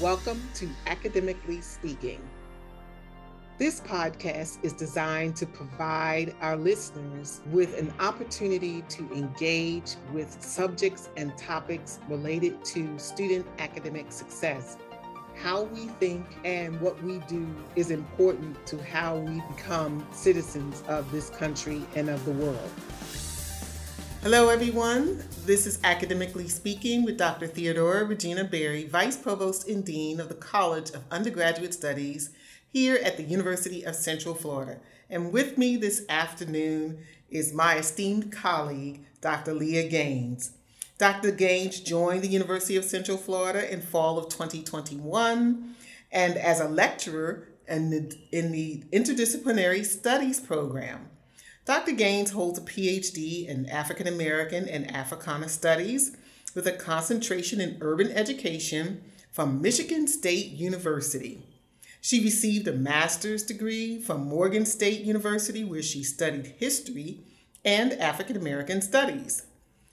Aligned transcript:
Welcome 0.00 0.40
to 0.54 0.66
Academically 0.86 1.60
Speaking. 1.60 2.26
This 3.58 3.82
podcast 3.82 4.64
is 4.64 4.72
designed 4.72 5.36
to 5.36 5.44
provide 5.44 6.34
our 6.40 6.56
listeners 6.56 7.42
with 7.50 7.78
an 7.78 7.92
opportunity 8.00 8.80
to 8.88 9.12
engage 9.12 9.96
with 10.14 10.42
subjects 10.42 11.10
and 11.18 11.36
topics 11.36 11.98
related 12.08 12.64
to 12.64 12.98
student 12.98 13.46
academic 13.58 14.10
success. 14.10 14.78
How 15.36 15.64
we 15.64 15.88
think 16.00 16.24
and 16.46 16.80
what 16.80 17.02
we 17.02 17.18
do 17.28 17.46
is 17.76 17.90
important 17.90 18.66
to 18.68 18.82
how 18.82 19.18
we 19.18 19.42
become 19.54 20.06
citizens 20.12 20.82
of 20.88 21.12
this 21.12 21.28
country 21.28 21.84
and 21.94 22.08
of 22.08 22.24
the 22.24 22.32
world. 22.32 22.70
Hello, 24.22 24.50
everyone. 24.50 25.24
This 25.46 25.66
is 25.66 25.78
Academically 25.82 26.46
Speaking 26.46 27.06
with 27.06 27.16
Dr. 27.16 27.48
Theodorea 27.48 28.06
Regina 28.06 28.44
Berry, 28.44 28.84
Vice 28.84 29.16
Provost 29.16 29.66
and 29.66 29.82
Dean 29.82 30.20
of 30.20 30.28
the 30.28 30.34
College 30.34 30.90
of 30.90 31.04
Undergraduate 31.10 31.72
Studies 31.72 32.28
here 32.68 33.00
at 33.02 33.16
the 33.16 33.22
University 33.22 33.82
of 33.82 33.96
Central 33.96 34.34
Florida. 34.34 34.78
And 35.08 35.32
with 35.32 35.56
me 35.56 35.78
this 35.78 36.04
afternoon 36.10 36.98
is 37.30 37.54
my 37.54 37.78
esteemed 37.78 38.30
colleague, 38.30 39.06
Dr. 39.22 39.54
Leah 39.54 39.88
Gaines. 39.88 40.50
Dr. 40.98 41.30
Gaines 41.30 41.80
joined 41.80 42.20
the 42.20 42.28
University 42.28 42.76
of 42.76 42.84
Central 42.84 43.16
Florida 43.16 43.72
in 43.72 43.80
fall 43.80 44.18
of 44.18 44.28
2021 44.28 45.76
and 46.12 46.36
as 46.36 46.60
a 46.60 46.68
lecturer 46.68 47.48
in 47.66 47.88
the, 47.88 48.18
in 48.30 48.52
the 48.52 48.84
Interdisciplinary 48.92 49.82
Studies 49.82 50.40
program. 50.40 51.08
Dr. 51.70 51.92
Gaines 51.92 52.32
holds 52.32 52.58
a 52.58 52.62
PhD 52.62 53.46
in 53.46 53.66
African 53.66 54.08
American 54.08 54.68
and 54.68 54.90
Africana 54.90 55.48
Studies 55.48 56.16
with 56.52 56.66
a 56.66 56.72
concentration 56.72 57.60
in 57.60 57.78
urban 57.80 58.10
education 58.10 59.04
from 59.30 59.62
Michigan 59.62 60.08
State 60.08 60.46
University. 60.46 61.46
She 62.00 62.24
received 62.24 62.66
a 62.66 62.72
master's 62.72 63.44
degree 63.44 64.02
from 64.02 64.26
Morgan 64.26 64.66
State 64.66 65.02
University, 65.02 65.62
where 65.62 65.80
she 65.80 66.02
studied 66.02 66.56
history 66.58 67.20
and 67.64 67.92
African 67.92 68.36
American 68.36 68.82
studies. 68.82 69.46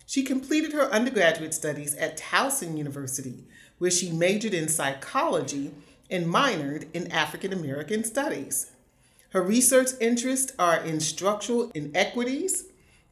She 0.07 0.23
completed 0.23 0.73
her 0.73 0.91
undergraduate 0.91 1.53
studies 1.53 1.93
at 1.93 2.17
Towson 2.17 2.75
University, 2.75 3.45
where 3.77 3.91
she 3.91 4.11
majored 4.11 4.55
in 4.55 4.67
psychology 4.67 5.75
and 6.09 6.25
minored 6.25 6.87
in 6.95 7.11
African 7.11 7.53
American 7.53 8.03
studies. 8.03 8.71
Her 9.29 9.41
research 9.41 9.89
interests 9.99 10.53
are 10.57 10.77
in 10.77 10.99
structural 10.99 11.71
inequities, 11.71 12.65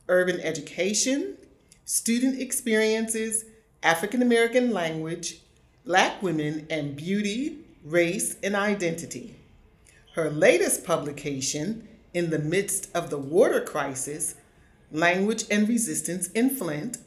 urban 0.07 0.39
education, 0.39 1.37
student 1.83 2.39
experiences, 2.39 3.45
African 3.83 4.21
American 4.21 4.71
language, 4.71 5.39
Black 5.85 6.23
women, 6.23 6.65
and 6.69 6.95
beauty, 6.95 7.59
race, 7.83 8.37
and 8.41 8.55
identity. 8.55 9.35
Her 10.15 10.31
latest 10.31 10.83
publication, 10.85 11.87
In 12.13 12.29
the 12.29 12.39
Midst 12.39 12.89
of 12.95 13.09
the 13.09 13.17
Water 13.17 13.61
Crisis 13.61 14.35
Language 14.91 15.43
and 15.51 15.67
Resistance 15.67 16.29
in 16.29 16.49
Flint, 16.49 16.97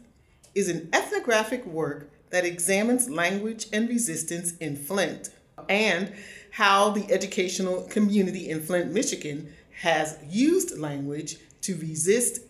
is 0.54 0.68
an 0.68 0.88
ethnographic 0.92 1.64
work 1.64 2.10
that 2.30 2.44
examines 2.44 3.08
language 3.08 3.66
and 3.72 3.88
resistance 3.88 4.56
in 4.58 4.76
Flint 4.76 5.30
and 5.68 6.12
how 6.58 6.90
the 6.90 7.08
educational 7.12 7.82
community 7.82 8.50
in 8.50 8.60
Flint, 8.60 8.90
Michigan 8.90 9.48
has 9.80 10.18
used 10.28 10.76
language 10.76 11.36
to 11.60 11.76
resist 11.76 12.40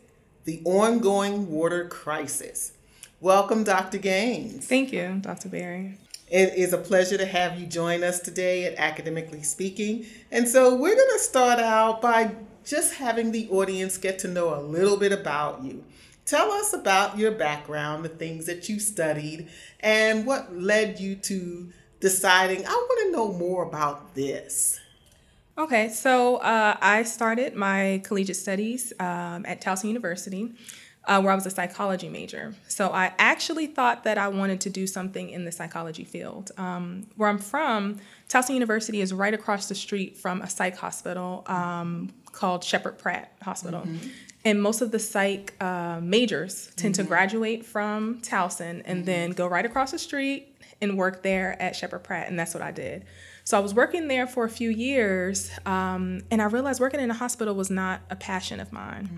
the 0.45 0.62
ongoing 0.64 1.51
water 1.51 1.87
crisis. 1.89 2.73
Welcome, 3.20 3.64
Dr. 3.64 3.98
Gaines. 3.98 4.67
Thank 4.67 4.95
you, 4.95 5.19
Dr. 5.20 5.51
Berry. 5.51 5.98
It 6.27 6.55
is 6.55 6.73
a 6.73 6.79
pleasure 6.79 7.19
to 7.19 7.27
have 7.27 7.61
you 7.61 7.67
join 7.67 8.03
us 8.03 8.19
today 8.20 8.64
at 8.64 8.77
Academically 8.77 9.42
Speaking. 9.42 10.06
And 10.33 10.48
so 10.48 10.75
we're 10.75 10.97
going 10.97 11.19
to 11.19 11.23
start 11.23 11.59
out 11.59 12.01
by 12.01 12.34
just 12.64 12.95
having 12.95 13.31
the 13.31 13.47
audience 13.51 13.98
get 13.98 14.19
to 14.20 14.29
know 14.29 14.58
a 14.58 14.63
little 14.63 14.96
bit 14.96 15.13
about 15.13 15.63
you. 15.63 15.85
Tell 16.25 16.51
us 16.51 16.73
about 16.73 17.19
your 17.19 17.33
background, 17.33 18.07
the 18.07 18.08
things 18.08 18.46
that 18.46 18.70
you 18.70 18.80
studied, 18.80 19.51
and 19.80 20.25
what 20.25 20.57
led 20.57 20.98
you 20.98 21.14
to 21.17 21.75
deciding, 22.01 22.67
I 22.67 22.70
want 22.70 23.07
to 23.07 23.13
know 23.13 23.33
more 23.33 23.64
about 23.64 24.14
this. 24.14 24.81
Okay, 25.57 25.89
so 25.89 26.36
uh, 26.36 26.77
I 26.81 27.03
started 27.03 27.57
my 27.57 28.01
collegiate 28.05 28.36
studies 28.36 28.92
um, 29.01 29.45
at 29.45 29.61
Towson 29.61 29.85
University 29.85 30.53
uh, 31.08 31.20
where 31.20 31.33
I 31.33 31.35
was 31.35 31.47
a 31.47 31.51
psychology 31.51 32.08
major. 32.08 32.55
So 32.69 32.91
I 32.91 33.13
actually 33.19 33.67
thought 33.67 34.05
that 34.05 34.19
I 34.19 34.29
wanted 34.29 34.61
to 34.63 34.70
do 34.70 34.87
something 34.87 35.31
in 35.31 35.47
the 35.47 35.51
psychology 35.51 36.05
field. 36.05 36.53
Um, 36.58 37.07
where 37.17 37.31
I'm 37.31 37.39
from, 37.39 37.97
Towson 38.29 38.51
University 38.51 39.01
is 39.01 39.13
right 39.13 39.33
across 39.33 39.69
the 39.69 39.75
street 39.75 40.19
from 40.19 40.42
a 40.42 40.51
psych 40.51 40.77
hospital 40.77 41.45
um, 41.47 42.11
called 42.31 42.63
Sheppard 42.63 42.98
Pratt 42.98 43.33
Hospital. 43.42 43.81
Mm-hmm. 43.81 44.08
And 44.45 44.63
most 44.63 44.83
of 44.83 44.92
the 44.92 44.98
psych 44.98 45.55
uh, 45.61 45.98
majors 46.03 46.70
tend 46.77 46.95
mm-hmm. 46.95 47.03
to 47.03 47.08
graduate 47.08 47.64
from 47.64 48.20
Towson 48.20 48.83
and 48.85 48.98
mm-hmm. 48.98 49.05
then 49.05 49.31
go 49.33 49.47
right 49.47 49.64
across 49.64 49.92
the 49.92 49.98
street 49.98 50.58
and 50.80 50.96
work 50.96 51.22
there 51.22 51.61
at 51.61 51.74
Sheppard 51.77 52.05
Pratt. 52.05 52.28
And 52.28 52.39
that's 52.39 52.55
what 52.55 52.62
I 52.62 52.70
did. 52.70 53.05
So 53.44 53.56
I 53.56 53.61
was 53.61 53.72
working 53.72 54.08
there 54.08 54.27
for 54.27 54.44
a 54.44 54.48
few 54.50 54.68
years, 54.68 55.50
um, 55.64 56.20
and 56.30 56.42
I 56.42 56.44
realized 56.44 56.80
working 56.80 57.00
in 57.00 57.11
a 57.11 57.14
hospital 57.14 57.55
was 57.55 57.70
not 57.70 58.02
a 58.11 58.16
passion 58.16 58.61
of 58.61 58.74
mine. 58.74 59.08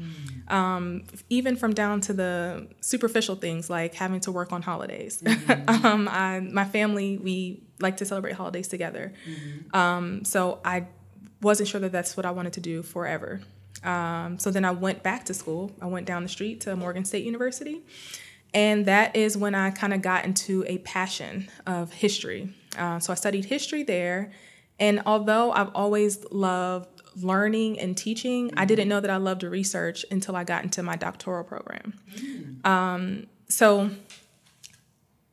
Mm. 0.48 0.53
Um, 0.53 1.04
even 1.31 1.56
from 1.56 1.75
down 1.75 2.00
to 2.03 2.12
the 2.12 2.69
superficial 2.81 3.34
things 3.34 3.69
like 3.69 3.94
having 3.94 4.21
to 4.21 4.31
work 4.31 4.53
on 4.53 4.62
holidays. 4.62 5.21
Mm-hmm. 5.21 5.84
um, 5.87 6.09
I, 6.09 6.38
my 6.38 6.65
family, 6.65 7.19
we 7.19 7.65
like 7.81 7.97
to 7.97 8.04
celebrate 8.04 8.34
holidays 8.34 8.69
together. 8.69 9.12
Mm-hmm. 9.28 9.77
Um, 9.77 10.25
so 10.25 10.60
I 10.65 10.87
wasn't 11.42 11.69
sure 11.69 11.81
that 11.81 11.91
that's 11.91 12.16
what 12.16 12.25
I 12.25 12.31
wanted 12.31 12.53
to 12.53 12.60
do 12.60 12.84
forever. 12.84 13.41
Um, 13.82 14.38
so 14.38 14.53
then 14.53 14.65
I 14.65 14.71
went 14.71 15.03
back 15.03 15.25
to 15.25 15.34
school. 15.34 15.72
I 15.81 15.87
went 15.87 16.06
down 16.06 16.22
the 16.22 16.28
street 16.28 16.60
to 16.62 16.77
Morgan 16.77 17.04
State 17.04 17.25
University. 17.25 17.82
And 18.53 18.87
that 18.87 19.15
is 19.15 19.37
when 19.37 19.55
I 19.55 19.71
kind 19.71 19.94
of 19.94 20.03
got 20.03 20.25
into 20.25 20.65
a 20.66 20.78
passion 20.78 21.49
of 21.66 21.93
history. 21.93 22.53
Uh, 22.77 22.99
so 22.99 23.12
I 23.12 23.16
studied 23.16 23.44
history 23.44 23.83
there. 23.83 24.33
And 24.78 25.03
although 25.06 25.53
I've 25.53 25.71
always 25.75 26.25
loved 26.31 27.03
learning 27.16 27.78
and 27.78 27.97
teaching, 27.97 28.49
mm-hmm. 28.49 28.59
I 28.59 28.65
didn't 28.65 28.89
know 28.89 29.00
that 29.00 29.10
I 29.10 29.16
loved 29.16 29.43
to 29.43 29.50
research 29.50 30.05
until 30.10 30.34
I 30.37 30.44
got 30.44 30.65
into 30.65 30.83
my 30.83 30.97
doctoral 30.97 31.44
program. 31.44 31.94
Mm-hmm. 32.16 32.66
Um, 32.66 33.27
so 33.49 33.91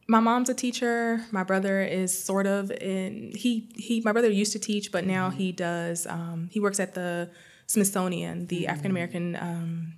my 0.08 0.20
mom's 0.20 0.50
a 0.50 0.54
teacher. 0.54 1.26
My 1.32 1.44
brother 1.44 1.82
is 1.82 2.18
sort 2.18 2.48
of 2.48 2.72
in 2.72 3.32
he 3.36 3.70
he 3.76 4.02
my 4.02 4.12
brother 4.12 4.30
used 4.30 4.54
to 4.54 4.60
teach, 4.60 4.92
but 4.92 5.06
now 5.06 5.30
mm-hmm. 5.30 5.38
he 5.38 5.52
does. 5.52 6.08
Um, 6.08 6.50
he 6.52 6.60
works 6.60 6.80
at 6.80 6.94
the 6.94 7.30
Smithsonian, 7.68 8.48
the 8.48 8.62
mm-hmm. 8.62 8.70
African 8.70 8.92
American 8.92 9.36
um, 9.36 9.94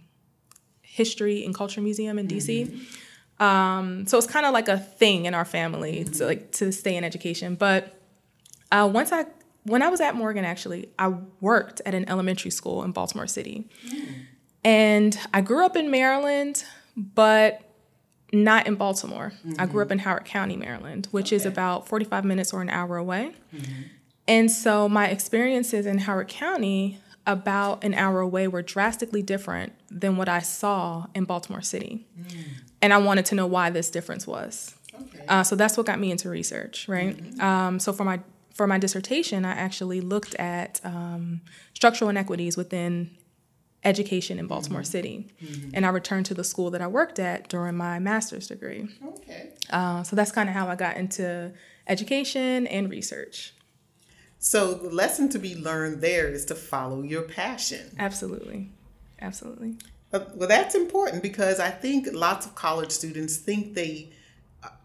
History 0.81 1.45
and 1.45 1.53
Culture 1.53 1.81
Museum 1.81 2.19
in 2.19 2.27
DC. 2.27 2.79
Um, 3.39 4.05
so 4.05 4.17
it's 4.17 4.27
kind 4.27 4.45
of 4.45 4.53
like 4.53 4.67
a 4.67 4.77
thing 4.77 5.25
in 5.25 5.33
our 5.33 5.45
family 5.45 6.03
to 6.03 6.25
like 6.25 6.51
to 6.53 6.71
stay 6.71 6.95
in 6.95 7.03
education. 7.03 7.55
But 7.55 7.95
uh, 8.71 8.89
once 8.91 9.11
I 9.11 9.25
when 9.63 9.81
I 9.81 9.89
was 9.89 10.01
at 10.01 10.15
Morgan, 10.15 10.45
actually, 10.45 10.89
I 10.97 11.13
worked 11.41 11.81
at 11.85 11.93
an 11.93 12.07
elementary 12.09 12.51
school 12.51 12.83
in 12.83 12.91
Baltimore 12.91 13.27
City, 13.27 13.69
mm. 13.87 14.07
and 14.63 15.17
I 15.33 15.41
grew 15.41 15.65
up 15.65 15.75
in 15.75 15.89
Maryland, 15.89 16.63
but 16.97 17.61
not 18.33 18.67
in 18.67 18.75
Baltimore. 18.75 19.31
Mm-hmm. 19.45 19.61
I 19.61 19.65
grew 19.65 19.81
up 19.81 19.87
mm-hmm. 19.87 19.93
in 19.93 19.99
Howard 19.99 20.25
County, 20.25 20.57
Maryland, 20.57 21.07
which 21.11 21.27
okay. 21.27 21.37
is 21.37 21.45
about 21.45 21.87
45 21.87 22.25
minutes 22.25 22.53
or 22.53 22.61
an 22.61 22.69
hour 22.69 22.97
away. 22.97 23.33
Mm-hmm. 23.55 23.81
And 24.27 24.51
so 24.51 24.87
my 24.87 25.07
experiences 25.07 25.87
in 25.87 25.99
Howard 25.99 26.27
County 26.27 26.99
about 27.25 27.83
an 27.83 27.95
hour 27.95 28.19
away 28.19 28.47
were 28.47 28.61
drastically 28.61 29.23
different 29.23 29.73
than 29.89 30.17
what 30.17 30.29
I 30.29 30.39
saw 30.39 31.07
in 31.15 31.25
Baltimore 31.25 31.61
City. 31.61 32.05
Mm 32.19 32.68
and 32.81 32.93
I 32.93 32.97
wanted 32.97 33.25
to 33.27 33.35
know 33.35 33.47
why 33.47 33.69
this 33.69 33.89
difference 33.89 34.25
was. 34.25 34.75
Okay. 34.93 35.25
Uh, 35.27 35.43
so 35.43 35.55
that's 35.55 35.77
what 35.77 35.85
got 35.85 35.99
me 35.99 36.11
into 36.11 36.29
research, 36.29 36.87
right? 36.87 37.15
Mm-hmm. 37.15 37.41
Um, 37.41 37.79
so 37.79 37.93
for 37.93 38.03
my 38.03 38.19
for 38.53 38.67
my 38.67 38.77
dissertation, 38.77 39.45
I 39.45 39.51
actually 39.51 40.01
looked 40.01 40.35
at 40.35 40.81
um, 40.83 41.41
structural 41.73 42.09
inequities 42.09 42.57
within 42.57 43.11
education 43.85 44.37
in 44.37 44.47
Baltimore 44.47 44.81
mm-hmm. 44.81 44.91
City, 44.91 45.27
mm-hmm. 45.41 45.69
and 45.73 45.85
I 45.85 45.89
returned 45.89 46.25
to 46.27 46.33
the 46.33 46.43
school 46.43 46.69
that 46.71 46.81
I 46.81 46.87
worked 46.87 47.19
at 47.19 47.47
during 47.47 47.77
my 47.77 47.99
master's 47.99 48.47
degree. 48.47 48.89
Okay. 49.05 49.51
Uh, 49.69 50.03
so 50.03 50.15
that's 50.15 50.31
kind 50.31 50.49
of 50.49 50.55
how 50.55 50.67
I 50.67 50.75
got 50.75 50.97
into 50.97 51.53
education 51.87 52.67
and 52.67 52.89
research. 52.89 53.53
So 54.39 54.73
the 54.73 54.89
lesson 54.89 55.29
to 55.29 55.39
be 55.39 55.55
learned 55.55 56.01
there 56.01 56.27
is 56.27 56.45
to 56.45 56.55
follow 56.55 57.03
your 57.03 57.23
passion. 57.23 57.95
Absolutely, 57.97 58.71
absolutely. 59.21 59.75
Well, 60.11 60.47
that's 60.47 60.73
important 60.73 61.21
because 61.21 61.59
I 61.59 61.69
think 61.69 62.07
lots 62.11 62.45
of 62.45 62.55
college 62.55 62.91
students 62.91 63.37
think 63.37 63.75
they 63.75 64.09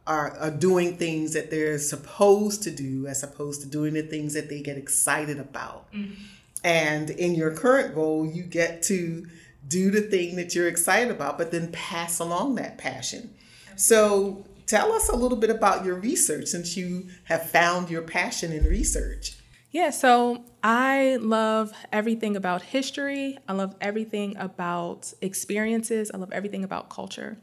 are, 0.07 0.37
are 0.37 0.51
doing 0.51 0.97
things 0.97 1.33
that 1.33 1.51
they're 1.51 1.79
supposed 1.79 2.63
to 2.65 2.71
do 2.71 3.07
as 3.07 3.23
opposed 3.23 3.63
to 3.63 3.69
doing 3.69 3.95
the 3.95 4.03
things 4.03 4.35
that 4.35 4.49
they 4.49 4.61
get 4.61 4.77
excited 4.77 5.39
about. 5.39 5.91
Mm-hmm. 5.93 6.15
And 6.63 7.11
in 7.11 7.35
your 7.35 7.53
current 7.53 7.95
role, 7.97 8.27
you 8.27 8.43
get 8.43 8.83
to 8.85 9.27
do 9.67 9.91
the 9.91 10.03
thing 10.03 10.37
that 10.37 10.55
you're 10.55 10.69
excited 10.69 11.11
about, 11.11 11.39
but 11.39 11.51
then 11.51 11.73
pass 11.73 12.19
along 12.19 12.57
that 12.57 12.77
passion. 12.77 13.35
So 13.77 14.45
tell 14.67 14.93
us 14.93 15.09
a 15.09 15.17
little 15.17 15.39
bit 15.39 15.51
about 15.51 15.85
your 15.85 15.95
research 15.95 16.49
since 16.49 16.77
you 16.77 17.09
have 17.25 17.49
found 17.49 17.91
your 17.91 18.03
passion 18.03 18.53
in 18.53 18.65
research. 18.65 19.37
Yeah, 19.75 19.91
so 19.91 20.45
I 20.63 21.19
love 21.21 21.73
everything 21.93 22.37
about 22.37 22.63
history. 22.63 23.39
I 23.49 23.55
love 23.55 23.75
everything 23.81 24.37
about 24.37 25.13
experiences. 25.21 26.13
I 26.15 26.17
love 26.19 26.31
everything 26.31 26.63
about 26.63 26.91
culture. 26.91 27.39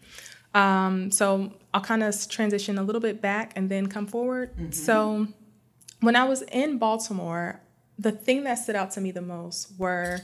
Um, 0.53 1.11
so 1.11 1.51
I'll 1.73 1.81
kind 1.81 2.01
of 2.01 2.15
transition 2.29 2.77
a 2.77 2.83
little 2.83 3.01
bit 3.01 3.21
back 3.21 3.51
and 3.57 3.69
then 3.69 3.87
come 3.87 4.07
forward. 4.07 4.53
Mm-hmm. 4.53 4.71
So 4.71 5.27
when 5.99 6.15
I 6.15 6.23
was 6.23 6.41
in 6.43 6.77
Baltimore, 6.77 7.59
the 7.99 8.13
thing 8.13 8.45
that 8.45 8.55
stood 8.55 8.77
out 8.77 8.91
to 8.91 9.01
me 9.01 9.11
the 9.11 9.21
most 9.21 9.77
were 9.77 10.21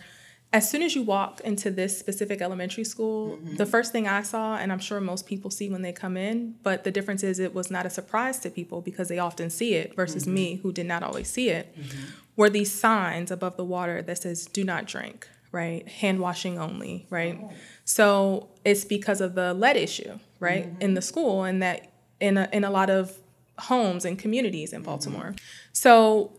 as 0.53 0.69
soon 0.69 0.81
as 0.81 0.95
you 0.95 1.03
walk 1.03 1.41
into 1.41 1.69
this 1.69 1.97
specific 1.99 2.41
elementary 2.41 2.85
school, 2.85 3.37
mm-hmm. 3.37 3.55
the 3.57 3.65
first 3.65 3.91
thing 3.91 4.07
I 4.07 4.21
saw, 4.21 4.55
and 4.55 4.71
I'm 4.71 4.79
sure 4.79 5.01
most 5.01 5.25
people 5.25 5.51
see 5.51 5.69
when 5.69 5.81
they 5.81 5.91
come 5.91 6.15
in, 6.15 6.55
but 6.63 6.85
the 6.85 6.91
difference 6.91 7.21
is 7.21 7.39
it 7.39 7.53
was 7.53 7.69
not 7.69 7.85
a 7.85 7.89
surprise 7.89 8.39
to 8.39 8.49
people 8.49 8.81
because 8.81 9.09
they 9.09 9.19
often 9.19 9.49
see 9.49 9.73
it 9.73 9.95
versus 9.95 10.23
mm-hmm. 10.23 10.33
me 10.33 10.55
who 10.55 10.71
did 10.71 10.85
not 10.85 11.03
always 11.03 11.29
see 11.29 11.49
it, 11.49 11.77
mm-hmm. 11.77 12.05
were 12.37 12.49
these 12.49 12.71
signs 12.71 13.29
above 13.29 13.57
the 13.57 13.65
water 13.65 14.01
that 14.01 14.19
says, 14.19 14.45
do 14.45 14.63
not 14.63 14.85
drink, 14.85 15.27
right? 15.51 15.85
Hand 15.87 16.19
washing 16.19 16.57
only, 16.57 17.07
right? 17.09 17.37
Oh. 17.41 17.51
So 17.83 18.47
it's 18.63 18.85
because 18.85 19.19
of 19.19 19.35
the 19.35 19.53
lead 19.53 19.75
issue, 19.75 20.17
right, 20.39 20.69
in 20.79 20.93
the 20.93 21.01
school, 21.01 21.43
and 21.43 21.61
that 21.61 21.91
in 22.21 22.37
a, 22.37 22.47
in 22.53 22.63
a 22.63 22.71
lot 22.71 22.89
of 22.89 23.17
homes 23.59 24.05
and 24.05 24.17
communities 24.17 24.71
in 24.71 24.81
Baltimore. 24.81 25.35
So 25.73 26.31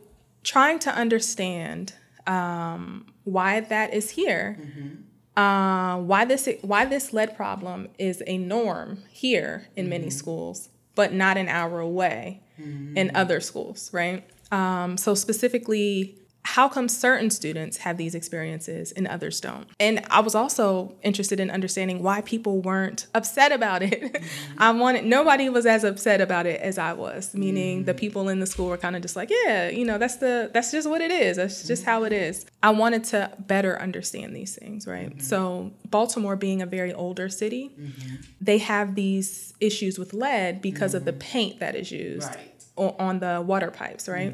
trying 0.45 0.79
to 0.81 0.91
understand 0.91 1.93
um, 2.29 3.07
why 3.25 3.61
that 3.61 3.93
is 3.93 4.11
here. 4.11 4.59
Mm-hmm. 4.61 5.43
Uh, 5.43 5.99
why 5.99 6.25
this 6.25 6.49
why 6.63 6.85
this 6.85 7.13
lead 7.13 7.37
problem 7.37 7.89
is 7.99 8.23
a 8.27 8.39
norm 8.39 9.05
here 9.11 9.69
in 9.77 9.85
mm-hmm. 9.85 9.91
many 9.91 10.11
schools, 10.11 10.69
but 10.95 11.13
not 11.13 11.37
an 11.37 11.49
hour 11.49 11.81
away 11.81 12.43
mm-hmm. 12.61 12.97
in 12.97 13.15
other 13.15 13.41
schools, 13.41 13.91
right? 13.93 14.29
Um, 14.51 14.97
so 14.97 15.15
specifically, 15.15 16.19
how 16.55 16.67
come 16.67 16.89
certain 16.89 17.29
students 17.29 17.77
have 17.77 17.99
these 17.99 18.15
experiences 18.15 18.91
and 18.93 19.07
others 19.07 19.39
don't? 19.39 19.69
And 19.79 20.03
I 20.09 20.21
was 20.21 20.35
also 20.35 20.95
interested 21.03 21.41
in 21.41 21.51
understanding 21.51 22.03
why 22.03 22.23
people 22.23 22.63
weren't 22.63 23.07
upset 23.15 23.53
about 23.53 23.83
it. 23.83 24.15
Mm-hmm. 24.15 24.63
I 24.63 24.71
wanted 24.71 25.05
nobody 25.05 25.51
was 25.51 25.67
as 25.67 25.85
upset 25.85 26.23
about 26.23 26.47
it 26.47 26.59
as 26.63 26.79
I 26.79 26.95
was, 26.95 27.35
meaning 27.35 27.81
mm-hmm. 27.81 27.85
the 27.85 27.93
people 27.93 28.31
in 28.31 28.41
the 28.41 28.47
school 28.47 28.69
were 28.69 28.79
kind 28.79 28.97
of 28.97 29.03
just 29.03 29.15
like, 29.15 29.31
yeah, 29.31 29.69
you 29.69 29.85
know, 29.85 29.99
that's 29.99 30.17
the 30.17 30.51
that's 30.55 30.73
just 30.73 30.89
what 30.89 31.03
it 31.03 31.11
is. 31.11 31.37
That's 31.37 31.67
just 31.67 31.83
mm-hmm. 31.83 31.91
how 31.91 32.05
it 32.05 32.15
is. 32.15 32.47
I 32.63 32.71
wanted 32.71 33.05
to 33.05 33.31
better 33.41 33.79
understand 33.79 34.35
these 34.35 34.57
things, 34.57 34.87
right? 34.87 35.11
Mm-hmm. 35.11 35.21
So 35.21 35.73
Baltimore 35.91 36.35
being 36.35 36.63
a 36.63 36.67
very 36.67 36.95
older 36.95 37.29
city, 37.29 37.77
mm-hmm. 37.79 38.17
they 38.41 38.57
have 38.57 38.95
these 38.95 39.53
issues 39.61 39.99
with 39.99 40.15
lead 40.15 40.63
because 40.63 40.95
of 40.95 41.05
the 41.05 41.13
mm-hmm. 41.13 41.19
paint 41.19 41.61
that 41.61 41.75
is 41.75 41.93
used 41.93 42.35
right. 42.35 42.95
on 42.99 43.19
the 43.19 43.45
water 43.47 43.71
pipes, 43.71 44.09
right? 44.09 44.33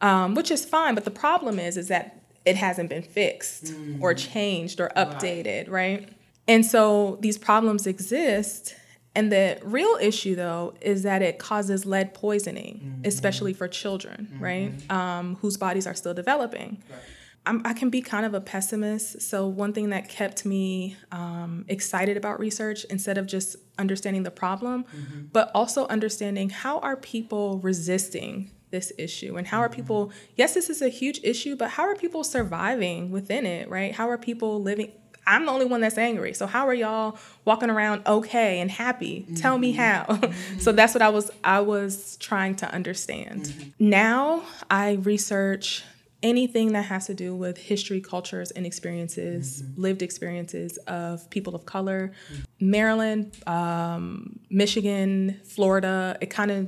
Um, 0.00 0.34
which 0.34 0.50
is 0.50 0.64
fine. 0.64 0.94
But 0.94 1.04
the 1.04 1.10
problem 1.10 1.58
is, 1.58 1.76
is 1.76 1.88
that 1.88 2.22
it 2.44 2.56
hasn't 2.56 2.88
been 2.88 3.02
fixed 3.02 3.64
mm. 3.64 4.00
or 4.00 4.14
changed 4.14 4.80
or 4.80 4.90
updated, 4.96 5.68
right. 5.68 6.00
right? 6.00 6.08
And 6.46 6.64
so 6.64 7.18
these 7.20 7.36
problems 7.36 7.86
exist. 7.86 8.74
And 9.14 9.30
the 9.30 9.58
real 9.62 9.98
issue, 10.00 10.34
though, 10.34 10.74
is 10.80 11.02
that 11.02 11.20
it 11.22 11.38
causes 11.38 11.84
lead 11.84 12.14
poisoning, 12.14 12.80
mm-hmm. 12.82 13.02
especially 13.04 13.52
for 13.52 13.68
children, 13.68 14.28
mm-hmm. 14.32 14.44
right, 14.44 14.90
um, 14.90 15.36
whose 15.36 15.56
bodies 15.56 15.86
are 15.86 15.94
still 15.94 16.14
developing. 16.14 16.82
Right. 16.88 17.60
i 17.64 17.72
can 17.72 17.90
be 17.90 18.00
kind 18.00 18.24
of 18.24 18.32
a 18.32 18.40
pessimist. 18.40 19.20
So, 19.20 19.46
one 19.46 19.72
thing 19.72 19.90
that 19.90 20.08
kept 20.08 20.46
me 20.46 20.96
um, 21.10 21.64
excited 21.68 22.16
about 22.16 22.38
research, 22.38 22.84
instead 22.84 23.18
of 23.18 23.26
just 23.26 23.56
understanding 23.78 24.22
the 24.22 24.30
problem, 24.30 24.84
mm-hmm. 24.84 25.26
but 25.32 25.50
also 25.54 25.86
understanding 25.88 26.48
how 26.48 26.78
are 26.78 26.96
people 26.96 27.58
resisting 27.58 28.50
this 28.70 28.92
issue 28.98 29.36
and 29.36 29.46
how 29.46 29.58
are 29.60 29.68
people 29.68 30.12
yes 30.36 30.54
this 30.54 30.68
is 30.68 30.82
a 30.82 30.88
huge 30.88 31.20
issue 31.22 31.56
but 31.56 31.70
how 31.70 31.84
are 31.84 31.94
people 31.94 32.22
surviving 32.24 33.10
within 33.10 33.46
it 33.46 33.68
right 33.68 33.94
how 33.94 34.08
are 34.08 34.18
people 34.18 34.62
living 34.62 34.92
i'm 35.26 35.46
the 35.46 35.52
only 35.52 35.64
one 35.64 35.80
that's 35.80 35.98
angry 35.98 36.32
so 36.32 36.46
how 36.46 36.66
are 36.66 36.74
y'all 36.74 37.18
walking 37.44 37.70
around 37.70 38.02
okay 38.06 38.60
and 38.60 38.70
happy 38.70 39.20
mm-hmm. 39.20 39.34
tell 39.34 39.58
me 39.58 39.72
how 39.72 40.04
mm-hmm. 40.08 40.58
so 40.58 40.72
that's 40.72 40.94
what 40.94 41.02
i 41.02 41.08
was 41.08 41.30
i 41.44 41.60
was 41.60 42.16
trying 42.16 42.54
to 42.54 42.70
understand 42.72 43.42
mm-hmm. 43.42 43.68
now 43.78 44.42
i 44.70 44.92
research 45.02 45.84
anything 46.20 46.72
that 46.72 46.82
has 46.82 47.06
to 47.06 47.14
do 47.14 47.32
with 47.34 47.56
history 47.56 48.00
cultures 48.00 48.50
and 48.50 48.66
experiences 48.66 49.62
mm-hmm. 49.62 49.80
lived 49.80 50.02
experiences 50.02 50.76
of 50.88 51.28
people 51.30 51.54
of 51.54 51.64
color 51.64 52.12
mm-hmm. 52.32 52.70
maryland 52.70 53.36
um, 53.46 54.40
michigan 54.50 55.40
florida 55.44 56.18
it 56.20 56.26
kind 56.26 56.50
of 56.50 56.66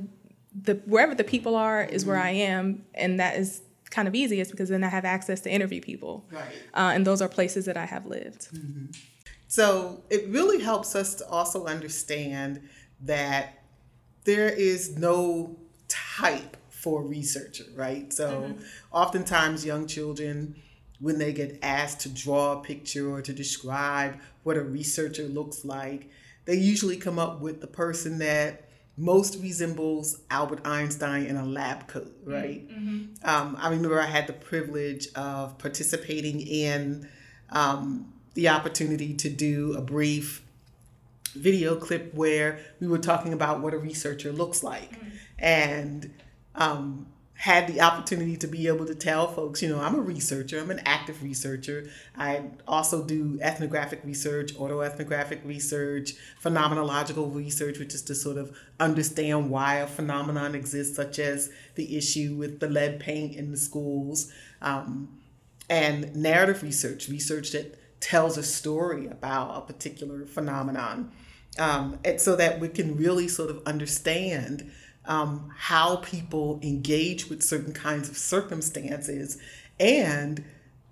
the 0.59 0.75
wherever 0.85 1.15
the 1.15 1.23
people 1.23 1.55
are 1.55 1.83
is 1.83 2.05
where. 2.05 2.17
I 2.17 2.31
am, 2.31 2.85
and 2.93 3.19
that 3.19 3.37
is 3.37 3.61
kind 3.89 4.07
of 4.07 4.15
easiest 4.15 4.51
because 4.51 4.69
then 4.69 4.83
I 4.83 4.89
have 4.89 5.05
access 5.05 5.41
to 5.41 5.51
interview 5.51 5.81
people, 5.81 6.25
right. 6.31 6.43
uh, 6.73 6.91
and 6.93 7.05
those 7.05 7.21
are 7.21 7.29
places 7.29 7.65
that 7.65 7.77
I 7.77 7.85
have 7.85 8.05
lived. 8.05 8.49
Mm-hmm. 8.53 8.91
So 9.47 10.03
it 10.09 10.27
really 10.29 10.61
helps 10.61 10.95
us 10.95 11.15
to 11.15 11.27
also 11.27 11.65
understand 11.65 12.61
that 13.01 13.63
there 14.23 14.49
is 14.49 14.97
no 14.97 15.57
type 15.87 16.57
for 16.69 17.03
researcher, 17.03 17.65
right? 17.75 18.11
So 18.13 18.41
mm-hmm. 18.41 18.61
oftentimes 18.91 19.65
young 19.65 19.87
children 19.87 20.55
when 21.01 21.17
they 21.17 21.33
get 21.33 21.57
asked 21.63 22.01
to 22.01 22.09
draw 22.09 22.53
a 22.53 22.61
picture 22.61 23.11
or 23.11 23.21
to 23.23 23.33
describe 23.33 24.19
what 24.43 24.55
a 24.55 24.61
researcher 24.61 25.23
looks 25.23 25.65
like, 25.65 26.09
they 26.45 26.55
usually 26.55 26.95
come 26.95 27.17
up 27.17 27.41
with 27.41 27.59
the 27.59 27.67
person 27.67 28.19
that 28.19 28.69
most 28.97 29.41
resembles 29.41 30.21
Albert 30.29 30.61
Einstein 30.65 31.25
in 31.25 31.37
a 31.37 31.45
lab 31.45 31.87
coat, 31.87 32.15
right? 32.23 32.67
Mm-hmm. 32.67 33.27
Um, 33.27 33.57
I 33.59 33.69
remember 33.69 33.99
I 33.99 34.05
had 34.05 34.27
the 34.27 34.33
privilege 34.33 35.07
of 35.15 35.57
participating 35.57 36.41
in 36.41 37.07
um, 37.49 38.13
the 38.33 38.49
opportunity 38.49 39.13
to 39.15 39.29
do 39.29 39.73
a 39.73 39.81
brief 39.81 40.43
video 41.33 41.75
clip 41.75 42.13
where 42.13 42.59
we 42.79 42.87
were 42.87 42.97
talking 42.97 43.33
about 43.33 43.61
what 43.61 43.73
a 43.73 43.77
researcher 43.77 44.31
looks 44.31 44.63
like. 44.63 44.91
Mm-hmm. 44.91 45.09
And 45.39 46.13
um, 46.55 47.07
had 47.41 47.65
the 47.65 47.81
opportunity 47.81 48.37
to 48.37 48.45
be 48.45 48.67
able 48.67 48.85
to 48.85 48.93
tell 48.93 49.27
folks, 49.27 49.63
you 49.63 49.67
know, 49.67 49.81
I'm 49.81 49.95
a 49.95 49.99
researcher, 49.99 50.59
I'm 50.59 50.69
an 50.69 50.79
active 50.85 51.23
researcher. 51.23 51.89
I 52.15 52.43
also 52.67 53.03
do 53.03 53.39
ethnographic 53.41 54.01
research, 54.03 54.53
autoethnographic 54.53 55.43
research, 55.43 56.13
phenomenological 56.39 57.33
research, 57.33 57.79
which 57.79 57.95
is 57.95 58.03
to 58.03 58.13
sort 58.13 58.37
of 58.37 58.55
understand 58.79 59.49
why 59.49 59.77
a 59.77 59.87
phenomenon 59.87 60.53
exists, 60.53 60.95
such 60.95 61.17
as 61.17 61.49
the 61.73 61.97
issue 61.97 62.35
with 62.35 62.59
the 62.59 62.69
lead 62.69 62.99
paint 62.99 63.35
in 63.35 63.49
the 63.49 63.57
schools, 63.57 64.31
um, 64.61 65.09
and 65.67 66.15
narrative 66.15 66.61
research, 66.61 67.09
research 67.09 67.53
that 67.53 67.99
tells 67.99 68.37
a 68.37 68.43
story 68.43 69.07
about 69.07 69.57
a 69.57 69.61
particular 69.61 70.27
phenomenon. 70.27 71.11
Um, 71.57 71.97
and 72.05 72.21
so 72.21 72.35
that 72.35 72.59
we 72.59 72.69
can 72.69 72.95
really 72.95 73.27
sort 73.27 73.49
of 73.49 73.63
understand 73.65 74.71
um, 75.05 75.51
how 75.57 75.97
people 75.97 76.59
engage 76.61 77.29
with 77.29 77.41
certain 77.43 77.73
kinds 77.73 78.09
of 78.09 78.17
circumstances. 78.17 79.37
And 79.79 80.43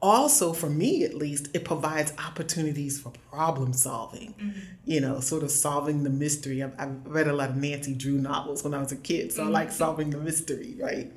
also, 0.01 0.53
for 0.53 0.69
me 0.69 1.03
at 1.03 1.13
least, 1.13 1.49
it 1.53 1.65
provides 1.65 2.13
opportunities 2.17 2.99
for 2.99 3.11
problem 3.29 3.73
solving, 3.73 4.33
mm-hmm. 4.33 4.59
you 4.85 5.01
know, 5.01 5.19
sort 5.19 5.43
of 5.43 5.51
solving 5.51 6.03
the 6.03 6.09
mystery. 6.09 6.63
I've, 6.63 6.73
I've, 6.79 7.05
read 7.05 7.27
a 7.27 7.33
lot 7.33 7.49
of 7.49 7.57
Nancy 7.57 7.93
Drew 7.93 8.17
novels 8.17 8.63
when 8.63 8.73
I 8.73 8.79
was 8.79 8.91
a 8.91 8.95
kid, 8.95 9.33
so 9.33 9.41
mm-hmm. 9.41 9.49
I 9.49 9.51
like 9.51 9.71
solving 9.71 10.09
the 10.09 10.17
mystery, 10.17 10.75
right? 10.79 11.11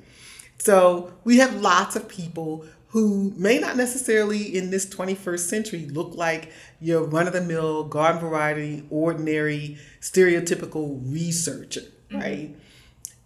So 0.57 1.13
we 1.23 1.37
have 1.37 1.61
lots 1.61 1.95
of 1.95 2.07
people 2.07 2.65
who 2.89 3.33
may 3.37 3.57
not 3.57 3.75
necessarily 3.75 4.55
in 4.55 4.69
this 4.69 4.85
21st 4.85 5.39
century 5.39 5.85
look 5.85 6.13
like 6.15 6.51
your 6.79 7.03
run 7.03 7.25
of 7.25 7.33
the 7.33 7.41
mill, 7.41 7.85
garden 7.85 8.21
variety, 8.21 8.85
ordinary, 8.91 9.77
stereotypical 9.99 11.01
researcher, 11.11 11.81
mm-hmm. 11.81 12.19
right? 12.19 12.55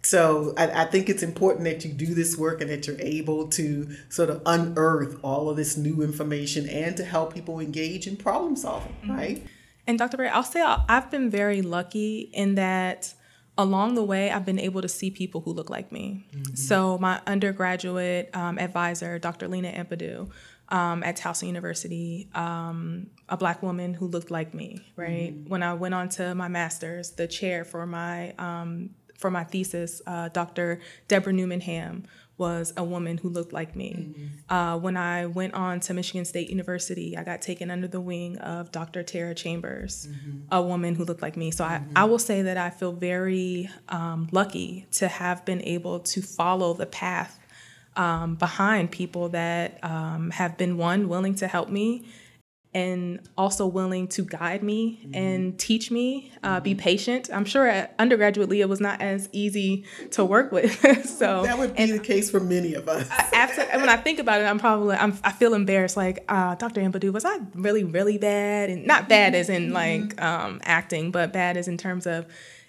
So 0.08 0.54
I, 0.56 0.82
I, 0.82 0.84
think 0.86 1.10
it's 1.10 1.22
important 1.22 1.64
that 1.64 1.84
you 1.84 1.92
do 1.92 2.14
this 2.14 2.34
work 2.38 2.62
and 2.62 2.70
that 2.70 2.86
you're 2.86 3.00
able 3.00 3.48
to 3.48 3.90
sort 4.08 4.30
of 4.30 4.40
unearth 4.46 5.18
all 5.22 5.50
of 5.50 5.56
this 5.58 5.76
new 5.76 6.00
information 6.02 6.66
and 6.66 6.96
to 6.96 7.04
help 7.04 7.34
people 7.34 7.60
engage 7.60 8.06
in 8.06 8.16
problem 8.16 8.56
solving, 8.56 8.94
mm-hmm. 9.02 9.12
right? 9.12 9.46
And 9.86 9.98
Dr. 9.98 10.16
Berry, 10.16 10.30
I'll 10.30 10.42
say 10.42 10.62
I've 10.62 11.10
been 11.10 11.28
very 11.28 11.60
lucky 11.60 12.30
in 12.32 12.54
that 12.54 13.12
along 13.58 13.96
the 13.96 14.04
way, 14.04 14.30
I've 14.30 14.46
been 14.46 14.60
able 14.60 14.80
to 14.80 14.88
see 14.88 15.10
people 15.10 15.42
who 15.42 15.52
look 15.52 15.68
like 15.68 15.92
me. 15.92 16.24
Mm-hmm. 16.32 16.54
So 16.54 16.96
my 16.96 17.20
undergraduate 17.26 18.30
um, 18.34 18.58
advisor, 18.58 19.18
Dr. 19.18 19.46
Lena 19.48 19.72
Ampadu, 19.72 20.30
um, 20.70 21.02
at 21.02 21.16
Towson 21.16 21.48
University, 21.48 22.28
um, 22.34 23.08
a 23.28 23.36
black 23.36 23.62
woman 23.62 23.94
who 23.94 24.06
looked 24.06 24.30
like 24.30 24.54
me, 24.54 24.86
right? 24.96 25.34
Mm-hmm. 25.34 25.48
When 25.48 25.62
I 25.62 25.74
went 25.74 25.94
on 25.94 26.08
to 26.10 26.34
my 26.34 26.48
master's, 26.48 27.10
the 27.10 27.26
chair 27.26 27.64
for 27.64 27.84
my 27.84 28.32
um, 28.38 28.90
for 29.18 29.30
my 29.30 29.44
thesis, 29.44 30.00
uh, 30.06 30.28
Dr. 30.28 30.80
Deborah 31.08 31.32
Newman 31.32 31.60
Ham 31.60 32.04
was 32.38 32.72
a 32.76 32.84
woman 32.84 33.18
who 33.18 33.28
looked 33.28 33.52
like 33.52 33.74
me. 33.74 34.14
Mm-hmm. 34.16 34.54
Uh, 34.54 34.76
when 34.78 34.96
I 34.96 35.26
went 35.26 35.54
on 35.54 35.80
to 35.80 35.92
Michigan 35.92 36.24
State 36.24 36.48
University, 36.48 37.16
I 37.16 37.24
got 37.24 37.42
taken 37.42 37.68
under 37.68 37.88
the 37.88 38.00
wing 38.00 38.38
of 38.38 38.70
Dr. 38.70 39.02
Tara 39.02 39.34
Chambers, 39.34 40.06
mm-hmm. 40.08 40.38
a 40.52 40.62
woman 40.62 40.94
who 40.94 41.04
looked 41.04 41.20
like 41.20 41.36
me. 41.36 41.50
So 41.50 41.64
mm-hmm. 41.64 41.98
I, 41.98 42.02
I 42.02 42.04
will 42.04 42.20
say 42.20 42.42
that 42.42 42.56
I 42.56 42.70
feel 42.70 42.92
very 42.92 43.68
um, 43.88 44.28
lucky 44.30 44.86
to 44.92 45.08
have 45.08 45.44
been 45.44 45.62
able 45.62 45.98
to 46.00 46.22
follow 46.22 46.74
the 46.74 46.86
path 46.86 47.38
um, 47.96 48.36
behind 48.36 48.92
people 48.92 49.30
that 49.30 49.82
um, 49.82 50.30
have 50.30 50.56
been 50.56 50.76
one 50.76 51.08
willing 51.08 51.34
to 51.36 51.48
help 51.48 51.68
me 51.68 52.06
and 52.74 53.20
also 53.36 53.66
willing 53.66 54.06
to 54.08 54.22
guide 54.22 54.62
me 54.62 55.00
mm-hmm. 55.02 55.14
and 55.14 55.58
teach 55.58 55.90
me, 55.90 56.32
uh, 56.42 56.60
be 56.60 56.72
mm-hmm. 56.72 56.80
patient. 56.80 57.30
I'm 57.32 57.44
sure 57.44 57.66
at 57.66 57.96
undergraduately 57.98 58.60
it 58.60 58.68
was 58.68 58.80
not 58.80 59.00
as 59.00 59.28
easy 59.32 59.84
to 60.12 60.24
work 60.24 60.52
with. 60.52 61.06
so 61.18 61.42
that 61.44 61.58
would 61.58 61.74
be 61.74 61.90
the 61.90 61.98
case 61.98 62.30
for 62.30 62.40
many 62.40 62.74
of 62.74 62.88
us. 62.88 63.08
after 63.32 63.64
when 63.78 63.88
I 63.88 63.96
think 63.96 64.18
about 64.18 64.40
it, 64.40 64.44
I'm 64.44 64.58
probably 64.58 64.96
I'm, 64.96 65.18
i 65.24 65.32
feel 65.32 65.54
embarrassed. 65.54 65.96
Like 65.96 66.24
uh, 66.28 66.54
Dr. 66.56 66.82
Ampadu, 66.82 67.12
was 67.12 67.24
I 67.24 67.38
really 67.54 67.84
really 67.84 68.18
bad? 68.18 68.70
And 68.70 68.86
not 68.86 69.08
bad 69.08 69.34
as 69.34 69.48
in 69.48 69.72
mm-hmm. 69.72 69.74
like 69.74 70.22
um, 70.22 70.60
acting, 70.64 71.10
but 71.10 71.32
bad 71.32 71.56
as 71.56 71.68
in 71.68 71.78
terms 71.78 72.06
of 72.06 72.26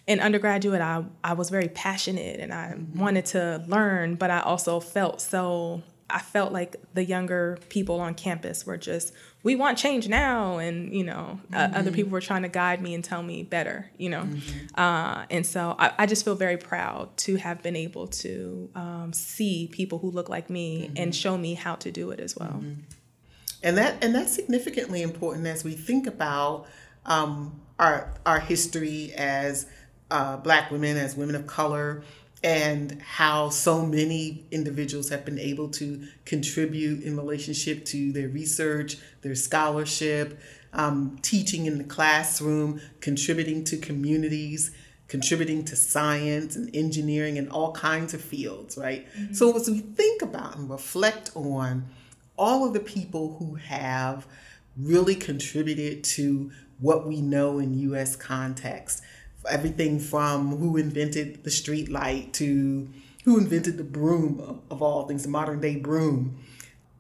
in 0.10 0.20
undergraduate, 0.20 0.82
I, 0.82 1.04
I 1.24 1.34
was 1.34 1.52
very 1.52 1.68
passionate 1.68 2.40
and 2.40 2.52
I 2.52 2.74
mm-hmm. 2.76 3.00
wanted 3.00 3.28
to 3.28 3.64
learn, 3.68 4.16
but 4.16 4.32
I 4.32 4.40
also 4.40 4.80
felt 4.80 5.22
so, 5.22 5.84
I 6.10 6.18
felt 6.18 6.52
like 6.52 6.78
the 6.96 7.06
younger 7.06 7.60
people 7.70 8.00
on 8.00 8.16
campus 8.16 8.66
were 8.66 8.76
just, 8.76 9.14
we 9.44 9.56
want 9.56 9.78
change 9.78 10.08
now. 10.08 10.58
And, 10.58 10.94
you 10.94 11.04
know, 11.04 11.40
mm-hmm. 11.52 11.56
uh, 11.56 11.78
other 11.78 11.92
people 11.92 12.12
were 12.12 12.22
trying 12.22 12.44
to 12.44 12.50
guide 12.50 12.82
me 12.82 12.94
and 12.94 13.04
tell 13.04 13.24
me 13.24 13.44
better, 13.44 13.90
you 13.98 14.10
know. 14.10 14.24
Mm-hmm. 14.24 14.80
Uh, 14.80 15.26
and 15.30 15.46
so 15.46 15.76
I, 15.80 15.94
I, 16.00 16.06
just 16.06 16.26
feel 16.26 16.36
very 16.36 16.58
proud 16.58 17.16
to 17.18 17.38
have 17.38 17.64
been 17.64 17.76
able 17.76 18.08
to 18.08 18.70
um, 18.76 19.14
see 19.14 19.70
people 19.72 20.00
who 20.00 20.12
look 20.12 20.30
like 20.30 20.50
me 20.50 20.88
and 20.88 20.98
mm-hmm. 20.98 21.12
show 21.12 21.38
me 21.38 21.54
how 21.54 21.76
to 21.76 21.92
do 21.92 22.12
it 22.12 22.20
as 22.20 22.36
well. 22.36 22.60
Mm-hmm. 22.62 22.82
And 23.62 23.78
that 23.78 24.02
and 24.02 24.16
that's 24.16 24.34
significantly 24.34 25.02
important 25.02 25.46
as 25.46 25.66
we 25.66 25.74
think 25.74 26.08
about 26.08 26.66
um, 27.06 27.60
our 27.78 28.14
our 28.26 28.40
history 28.40 29.12
as 29.18 29.66
uh, 30.12 30.38
Black 30.38 30.72
women, 30.72 30.98
as 30.98 31.16
women 31.16 31.36
of 31.36 31.46
color, 31.46 32.04
and 32.44 33.02
how 33.02 33.50
so 33.50 33.86
many 33.86 34.46
individuals 34.52 35.10
have 35.10 35.26
been 35.26 35.40
able 35.40 35.70
to 35.70 36.08
contribute 36.26 37.04
in 37.04 37.18
relationship 37.18 37.84
to 37.86 38.14
their 38.14 38.30
research, 38.30 38.98
their 39.22 39.36
scholarship, 39.36 40.40
um, 40.72 41.18
teaching 41.22 41.66
in 41.66 41.78
the 41.78 41.84
classroom, 41.84 42.80
contributing 43.02 43.64
to 43.66 43.78
communities, 43.78 44.72
contributing 45.08 45.66
to 45.66 45.76
science 45.76 46.56
and 46.56 46.74
engineering 46.76 47.38
and 47.38 47.50
all 47.50 47.74
kinds 47.74 48.14
of 48.14 48.22
fields, 48.22 48.78
right? 48.78 49.08
Mm-hmm. 49.18 49.34
So 49.34 49.56
as 49.56 49.70
we 49.70 49.80
think 49.80 50.22
about 50.22 50.56
and 50.56 50.70
reflect 50.70 51.32
on 51.36 51.90
all 52.38 52.66
of 52.66 52.74
the 52.74 52.80
people 52.80 53.36
who 53.38 53.56
have 53.56 54.28
really 54.78 55.16
contributed 55.16 56.04
to 56.04 56.52
what 56.80 57.06
we 57.06 57.22
know 57.22 57.60
in 57.60 57.74
US 57.92 58.16
context, 58.16 59.02
everything 59.48 60.00
from 60.00 60.58
who 60.58 60.78
invented 60.78 61.44
the 61.44 61.52
street 61.52 61.90
light 61.90 62.34
to 62.34 62.90
who 63.26 63.38
invented 63.38 63.78
the 63.78 63.84
broom 63.84 64.62
of 64.70 64.82
all 64.82 65.08
things, 65.08 65.24
the 65.24 65.30
modern 65.30 65.60
day 65.60 65.76
broom. 65.76 66.40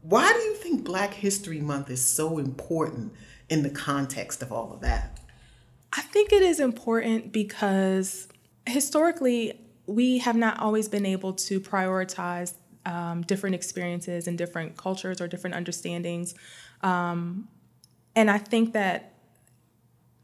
Why 0.02 0.32
do 0.32 0.40
you 0.40 0.56
think 0.56 0.84
Black 0.84 1.14
History 1.14 1.60
Month 1.60 1.90
is 1.90 2.06
so 2.06 2.38
important 2.38 3.14
in 3.50 3.64
the 3.64 3.70
context 3.70 4.42
of 4.42 4.52
all 4.52 4.72
of 4.74 4.82
that? 4.82 5.20
I 5.92 6.02
think 6.02 6.32
it 6.32 6.42
is 6.42 6.60
important 6.60 7.32
because 7.32 8.28
historically, 8.68 9.60
we 9.88 10.20
have 10.20 10.36
not 10.36 10.60
always 10.60 10.88
been 10.88 11.06
able 11.06 11.34
to 11.34 11.60
prioritize 11.60 12.54
um, 12.86 13.24
different 13.24 13.56
experiences 13.56 14.28
and 14.28 14.38
different 14.38 14.78
cultures 14.78 15.20
or 15.20 15.28
different 15.28 15.56
understandings. 15.56 16.36
Um, 16.82 17.48
and 18.16 18.30
I 18.30 18.38
think 18.38 18.74
that 18.74 19.14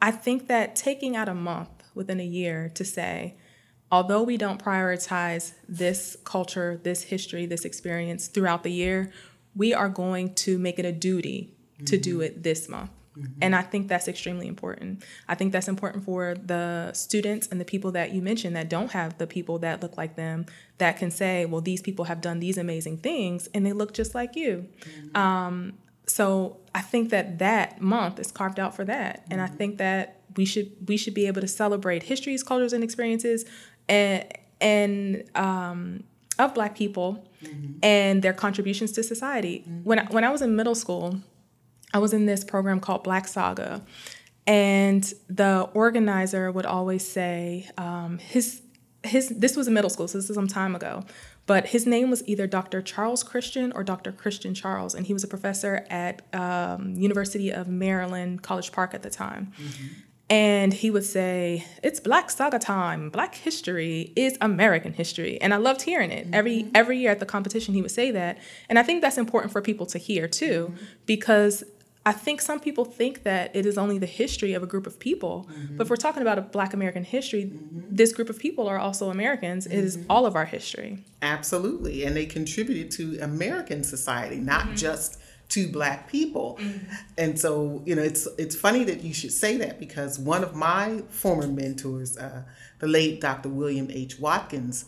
I 0.02 0.12
think 0.12 0.48
that 0.48 0.76
taking 0.76 1.16
out 1.16 1.28
a 1.28 1.34
month 1.34 1.75
within 1.96 2.20
a 2.20 2.26
year 2.26 2.72
to 2.76 2.86
say, 2.86 3.38
although 3.92 4.22
we 4.22 4.38
don't 4.38 4.64
prioritize 4.64 5.54
this 5.68 6.18
culture, 6.24 6.80
this 6.84 7.04
history, 7.04 7.46
this 7.46 7.66
experience 7.66 8.28
throughout 8.28 8.64
the 8.64 8.72
year, 8.72 9.12
we 9.56 9.74
are 9.74 9.90
going 9.90 10.34
to 10.34 10.58
make 10.58 10.78
it 10.80 10.86
a 10.86 10.92
duty 10.92 11.56
mm-hmm. 11.76 11.86
to 11.86 11.98
do 11.98 12.22
it 12.22 12.44
this 12.44 12.68
month. 12.68 12.92
Mm-hmm. 13.18 13.40
And 13.42 13.56
I 13.56 13.62
think 13.62 13.88
that's 13.88 14.08
extremely 14.08 14.48
important. 14.48 15.04
I 15.28 15.36
think 15.36 15.54
that's 15.54 15.70
important 15.70 16.04
for 16.04 16.36
the 16.36 16.92
students 16.94 17.48
and 17.48 17.62
the 17.62 17.66
people 17.66 17.92
that 17.92 18.12
you 18.12 18.22
mentioned 18.22 18.56
that 18.58 18.70
don't 18.70 18.92
have 18.92 19.18
the 19.18 19.28
people 19.28 19.60
that 19.60 19.82
look 19.82 19.96
like 19.96 20.16
them 20.16 20.46
that 20.80 20.98
can 20.98 21.12
say, 21.12 21.46
well, 21.46 21.62
these 21.62 21.82
people 21.82 22.06
have 22.06 22.20
done 22.20 22.40
these 22.40 22.58
amazing 22.58 22.98
things 22.98 23.48
and 23.54 23.66
they 23.66 23.72
look 23.72 23.94
just 23.94 24.16
like 24.16 24.36
you. 24.36 24.68
Mm-hmm. 24.82 25.18
Um, 25.18 25.74
so 26.08 26.58
I 26.74 26.82
think 26.82 27.10
that 27.12 27.40
that 27.40 27.82
month 27.82 28.20
is 28.20 28.32
carved 28.32 28.60
out 28.60 28.76
for 28.76 28.84
that. 28.86 29.26
And 29.32 29.42
I 29.42 29.46
mm-hmm. 29.46 29.56
think 29.56 29.78
that 29.78 30.22
we 30.36 30.46
should 30.46 30.72
we 30.88 30.98
should 30.98 31.14
be 31.14 31.28
able 31.28 31.42
to 31.42 31.48
celebrate 31.48 32.04
histories, 32.04 32.44
cultures, 32.44 32.74
and 32.74 32.84
experiences, 32.84 33.46
and 33.88 34.26
and 34.62 35.24
um, 35.36 36.04
of 36.40 36.54
Black 36.54 36.76
people 36.76 37.28
mm-hmm. 37.44 37.74
and 37.84 38.22
their 38.22 38.34
contributions 38.34 38.92
to 38.94 39.04
society. 39.04 39.60
Mm-hmm. 39.60 39.84
When 39.84 40.00
I, 40.00 40.06
when 40.06 40.24
I 40.24 40.30
was 40.30 40.42
in 40.42 40.56
middle 40.56 40.76
school, 40.76 41.20
I 41.94 42.00
was 42.00 42.14
in 42.14 42.26
this 42.26 42.44
program 42.44 42.80
called 42.80 43.04
Black 43.04 43.28
Saga, 43.28 43.84
and 44.48 45.04
the 45.30 45.70
organizer 45.74 46.52
would 46.52 46.66
always 46.66 47.08
say 47.08 47.70
um, 47.78 48.18
his 48.18 48.62
his 49.04 49.30
this 49.30 49.56
was 49.56 49.68
in 49.68 49.74
middle 49.74 49.90
school, 49.90 50.08
so 50.08 50.18
this 50.18 50.30
is 50.30 50.36
some 50.36 50.48
time 50.48 50.76
ago. 50.76 51.04
But 51.48 51.68
his 51.68 51.86
name 51.86 52.10
was 52.10 52.28
either 52.28 52.48
Dr. 52.48 52.82
Charles 52.82 53.24
Christian 53.24 53.72
or 53.74 53.84
Dr. 53.84 54.12
Christian 54.12 54.56
Charles, 54.56 54.96
and 54.96 55.06
he 55.06 55.14
was 55.14 55.24
a 55.24 55.28
professor 55.28 55.86
at 55.92 56.24
um, 56.34 56.96
University 56.96 57.52
of 57.52 57.68
Maryland, 57.68 58.42
College 58.42 58.72
Park 58.72 58.96
at 58.96 59.04
the 59.04 59.12
time. 59.12 59.52
Mm-hmm. 59.60 59.88
And 60.30 60.74
he 60.74 60.90
would 60.90 61.06
say, 61.06 61.66
It's 61.84 62.00
Black 62.00 62.32
Saga 62.32 62.58
time. 62.58 63.10
Black 63.10 63.36
history 63.36 64.12
is 64.16 64.38
American 64.42 64.94
history. 64.94 65.40
And 65.40 65.54
I 65.54 65.58
loved 65.58 65.84
hearing 65.84 66.12
it. 66.12 66.26
Mm-hmm. 66.26 66.34
Every 66.34 66.72
every 66.74 66.98
year 66.98 67.12
at 67.12 67.20
the 67.20 67.26
competition 67.26 67.74
he 67.74 67.82
would 67.82 67.92
say 67.92 68.12
that. 68.12 68.40
And 68.68 68.80
I 68.80 68.84
think 68.84 69.02
that's 69.02 69.18
important 69.18 69.52
for 69.52 69.62
people 69.62 69.86
to 69.88 70.00
hear 70.00 70.28
too, 70.28 70.72
mm-hmm. 70.72 70.86
because 71.06 71.64
I 72.08 72.12
think 72.12 72.40
some 72.40 72.60
people 72.60 72.86
think 72.86 73.24
that 73.24 73.56
it 73.56 73.66
is 73.66 73.80
only 73.80 73.98
the 73.98 74.06
history 74.06 74.54
of 74.54 74.62
a 74.62 74.68
group 74.68 74.86
of 74.86 75.00
people. 75.00 75.48
Mm-hmm. 75.50 75.78
But 75.78 75.86
if 75.86 75.90
we're 75.90 75.96
talking 75.96 76.22
about 76.22 76.38
a 76.38 76.42
Black 76.42 76.74
American 76.74 77.04
history, 77.04 77.46
mm-hmm. 77.46 77.82
this 77.90 78.14
group 78.14 78.30
of 78.30 78.38
people 78.38 78.68
are 78.68 78.78
also 78.78 79.10
Americans. 79.10 79.66
It 79.66 79.74
is 79.74 79.98
mm-hmm. 79.98 80.12
all 80.12 80.28
of 80.28 80.36
our 80.36 80.46
history. 80.46 81.04
Absolutely. 81.24 82.04
And 82.04 82.16
they 82.16 82.28
contributed 82.28 82.92
to 82.92 83.20
American 83.24 83.84
society, 83.84 84.38
not 84.38 84.66
mm-hmm. 84.66 84.76
just 84.76 85.20
to 85.50 85.68
black 85.68 86.10
people. 86.10 86.58
Mm-hmm. 86.60 86.94
And 87.18 87.40
so, 87.40 87.82
you 87.86 87.96
know, 87.96 88.02
it's 88.02 88.28
it's 88.38 88.56
funny 88.56 88.84
that 88.86 89.02
you 89.02 89.14
should 89.14 89.32
say 89.32 89.58
that 89.58 89.80
because 89.80 90.18
one 90.20 90.44
of 90.44 90.56
my 90.56 91.04
former 91.10 91.48
mentors, 91.48 92.18
uh, 92.18 92.44
the 92.80 92.88
late 92.88 93.22
Dr. 93.22 93.50
William 93.50 93.88
H. 93.92 94.20
Watkins, 94.20 94.86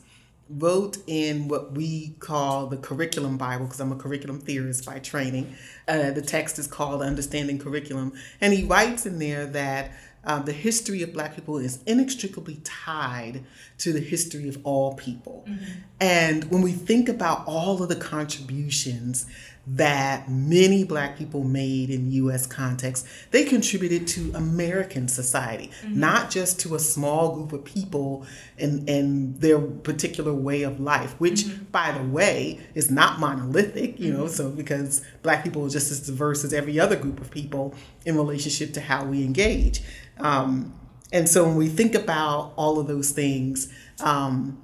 wrote 0.49 0.97
in 1.07 1.47
what 1.47 1.73
we 1.73 2.15
call 2.19 2.67
the 2.67 2.77
curriculum 2.77 3.37
Bible, 3.37 3.65
because 3.65 3.79
I'm 3.79 3.91
a 3.91 3.95
curriculum 3.95 4.39
theorist 4.39 4.85
by 4.85 4.99
training. 4.99 5.55
Uh, 5.87 6.11
the 6.11 6.21
text 6.21 6.57
is 6.57 6.67
called 6.67 7.01
Understanding 7.01 7.59
Curriculum. 7.59 8.13
And 8.39 8.53
he 8.53 8.63
writes 8.63 9.05
in 9.05 9.19
there 9.19 9.45
that 9.47 9.91
uh, 10.23 10.39
the 10.39 10.53
history 10.53 11.01
of 11.01 11.13
Black 11.13 11.35
people 11.35 11.57
is 11.57 11.81
inextricably 11.85 12.59
tied 12.63 13.43
to 13.79 13.93
the 13.93 13.99
history 13.99 14.47
of 14.49 14.59
all 14.63 14.93
people. 14.93 15.45
Mm-hmm. 15.47 15.65
And 15.99 16.51
when 16.51 16.61
we 16.61 16.71
think 16.71 17.07
about 17.07 17.45
all 17.45 17.81
of 17.81 17.89
the 17.89 17.95
contributions 17.95 19.25
that 19.69 20.29
many 20.29 20.85
black 20.85 21.17
people 21.17 21.43
made 21.43 21.89
in 21.89 22.09
US 22.11 22.47
context, 22.47 23.05
they 23.31 23.43
contributed 23.43 24.07
to 24.07 24.31
American 24.33 25.09
society, 25.09 25.71
mm-hmm. 25.81 25.99
not 25.99 26.31
just 26.31 26.59
to 26.61 26.75
a 26.75 26.79
small 26.79 27.35
group 27.35 27.51
of 27.51 27.65
people 27.65 28.25
and, 28.57 28.87
and 28.89 29.39
their 29.41 29.59
particular 29.59 30.33
way 30.33 30.63
of 30.63 30.79
life, 30.79 31.19
which 31.19 31.43
mm-hmm. 31.43 31.65
by 31.65 31.91
the 31.91 32.03
way 32.03 32.59
is 32.75 32.89
not 32.89 33.19
monolithic, 33.19 33.99
you 33.99 34.11
mm-hmm. 34.11 34.21
know, 34.21 34.27
so 34.27 34.49
because 34.49 35.01
black 35.21 35.43
people 35.43 35.65
are 35.65 35.69
just 35.69 35.91
as 35.91 36.05
diverse 36.07 36.45
as 36.45 36.53
every 36.53 36.79
other 36.79 36.95
group 36.95 37.19
of 37.19 37.29
people 37.29 37.75
in 38.05 38.15
relationship 38.15 38.73
to 38.73 38.79
how 38.79 39.03
we 39.03 39.25
engage. 39.25 39.81
Um, 40.19 40.73
and 41.11 41.27
so 41.27 41.45
when 41.45 41.57
we 41.57 41.67
think 41.67 41.93
about 41.93 42.53
all 42.55 42.79
of 42.79 42.87
those 42.87 43.11
things, 43.11 43.71
um, 43.99 44.61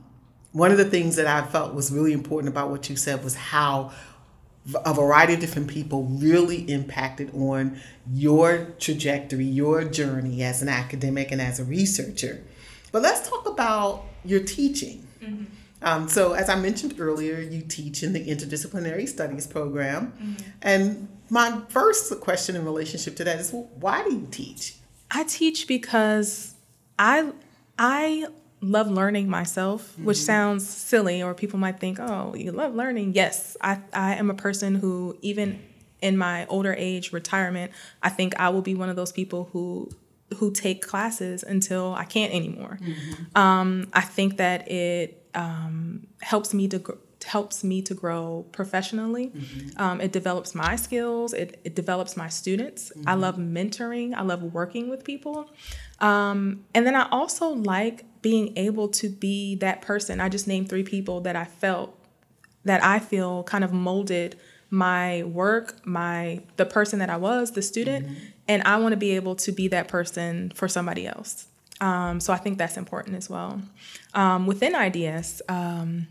one 0.53 0.72
of 0.72 0.77
the 0.77 0.86
things 0.86 1.15
that 1.15 1.27
I 1.27 1.45
felt 1.45 1.74
was 1.74 1.91
really 1.91 2.13
important 2.13 2.53
about 2.53 2.69
what 2.69 2.89
you 2.89 2.95
said 2.95 3.24
was 3.24 3.36
how 3.36 3.91
a 4.86 4.93
variety 4.93 5.34
of 5.34 5.39
different 5.39 5.67
people 5.67 6.05
really 6.05 6.60
impacted 6.72 7.34
on 7.36 7.79
your 8.12 8.74
trajectory, 8.79 9.46
your 9.46 9.84
journey 9.84 10.43
as 10.43 10.62
an 10.62 10.70
academic 10.70 11.32
and 11.32 11.41
as 11.41 11.60
a 11.60 11.63
researcher. 11.63 12.43
But 12.91 13.01
let's 13.01 13.27
talk 13.27 13.48
about 13.48 14.05
your 14.24 14.41
teaching. 14.41 15.05
Mm-hmm. 15.22 15.46
Um, 15.82 16.08
so, 16.08 16.32
as 16.32 16.48
I 16.48 16.55
mentioned 16.55 16.96
earlier, 16.98 17.41
you 17.41 17.62
teach 17.62 18.03
in 18.03 18.13
the 18.13 18.25
interdisciplinary 18.25 19.08
studies 19.08 19.46
program. 19.46 20.13
Mm-hmm. 20.13 20.50
And 20.62 21.08
my 21.29 21.62
first 21.67 22.17
question 22.22 22.55
in 22.55 22.63
relationship 22.63 23.17
to 23.17 23.24
that 23.25 23.39
is 23.39 23.51
well, 23.51 23.70
why 23.79 24.03
do 24.03 24.13
you 24.13 24.27
teach? 24.32 24.75
I 25.12 25.24
teach 25.25 25.67
because 25.67 26.55
I 26.98 27.32
I 27.77 28.27
love 28.63 28.89
learning 28.89 29.29
myself, 29.29 29.91
mm-hmm. 29.91 30.05
which 30.05 30.17
sounds 30.17 30.67
silly, 30.67 31.22
or 31.22 31.34
people 31.34 31.60
might 31.60 31.79
think, 31.79 32.00
oh, 32.00 32.34
you 32.36 32.51
love 32.51 32.74
learning. 32.74 33.13
Yes, 33.13 33.58
I, 33.62 33.79
I 33.93 34.15
am 34.15 34.29
a 34.29 34.34
person 34.34 34.75
who, 34.75 35.17
even 35.22 35.62
in 36.01 36.17
my 36.17 36.46
older 36.48 36.74
age, 36.77 37.13
retirement, 37.13 37.72
I 38.01 38.10
think 38.10 38.39
I 38.39 38.50
will 38.50 38.62
be 38.62 38.75
one 38.75 38.89
of 38.89 38.96
those 38.96 39.12
people 39.12 39.50
who 39.51 39.89
who 40.38 40.51
take 40.51 40.82
classes 40.82 41.43
until 41.43 41.93
I 41.93 42.05
can't 42.05 42.34
anymore. 42.34 42.79
Mm-hmm. 42.82 43.38
Um, 43.38 43.88
I 43.93 44.01
think 44.01 44.38
that 44.38 44.70
it 44.72 45.29
um, 45.36 46.08
helps 46.22 46.55
me 46.55 46.67
to 46.70 46.79
gr- 46.79 46.93
helps 47.24 47.63
me 47.63 47.82
to 47.84 47.93
grow 47.93 48.46
professionally. 48.51 49.27
Mm-hmm. 49.27 49.82
Um, 49.82 50.01
it 50.01 50.12
develops 50.12 50.55
my 50.55 50.75
skills. 50.75 51.34
It, 51.34 51.62
it 51.63 51.75
develops 51.75 52.17
my 52.17 52.29
students. 52.29 52.91
Mm-hmm. 52.96 53.08
I 53.08 53.13
love 53.13 53.38
mentoring. 53.38 54.13
I 54.13 54.24
love 54.24 54.41
working 54.41 54.89
with 54.89 55.03
people. 55.03 55.50
Um, 56.00 56.65
and 56.74 56.86
then 56.86 56.96
I 56.96 57.08
also 57.10 57.50
like 57.50 58.05
being 58.24 58.58
able 58.58 58.88
to 58.88 59.10
be 59.10 59.53
that 59.58 59.84
person. 59.84 60.20
I 60.20 60.30
just 60.30 60.48
named 60.48 60.70
three 60.70 60.82
people 60.82 61.22
that 61.22 61.36
I 61.36 61.46
felt 61.46 61.96
that 62.63 62.84
I 62.84 62.98
feel 62.98 63.44
kind 63.44 63.63
of 63.63 63.72
molded 63.72 64.38
my 64.72 65.22
work, 65.24 65.86
my 65.86 66.42
the 66.56 66.65
person 66.65 66.98
that 67.00 67.12
I 67.12 67.18
was, 67.18 67.51
the 67.51 67.62
student, 67.62 68.08
mm-hmm. 68.08 68.24
and 68.48 68.63
I 68.63 68.77
want 68.77 68.94
to 68.94 68.98
be 68.98 69.12
able 69.12 69.36
to 69.36 69.51
be 69.51 69.68
that 69.68 69.88
person 69.88 70.51
for 70.56 70.68
somebody 70.68 71.06
else. 71.06 71.48
Um, 71.80 72.20
so 72.20 72.34
I 72.34 72.38
think 72.38 72.58
that's 72.58 72.77
important 72.77 73.18
as 73.18 73.30
well. 73.30 73.62
Um, 74.13 74.48
within 74.48 74.74
IDS, 74.74 75.42
um, 75.50 76.08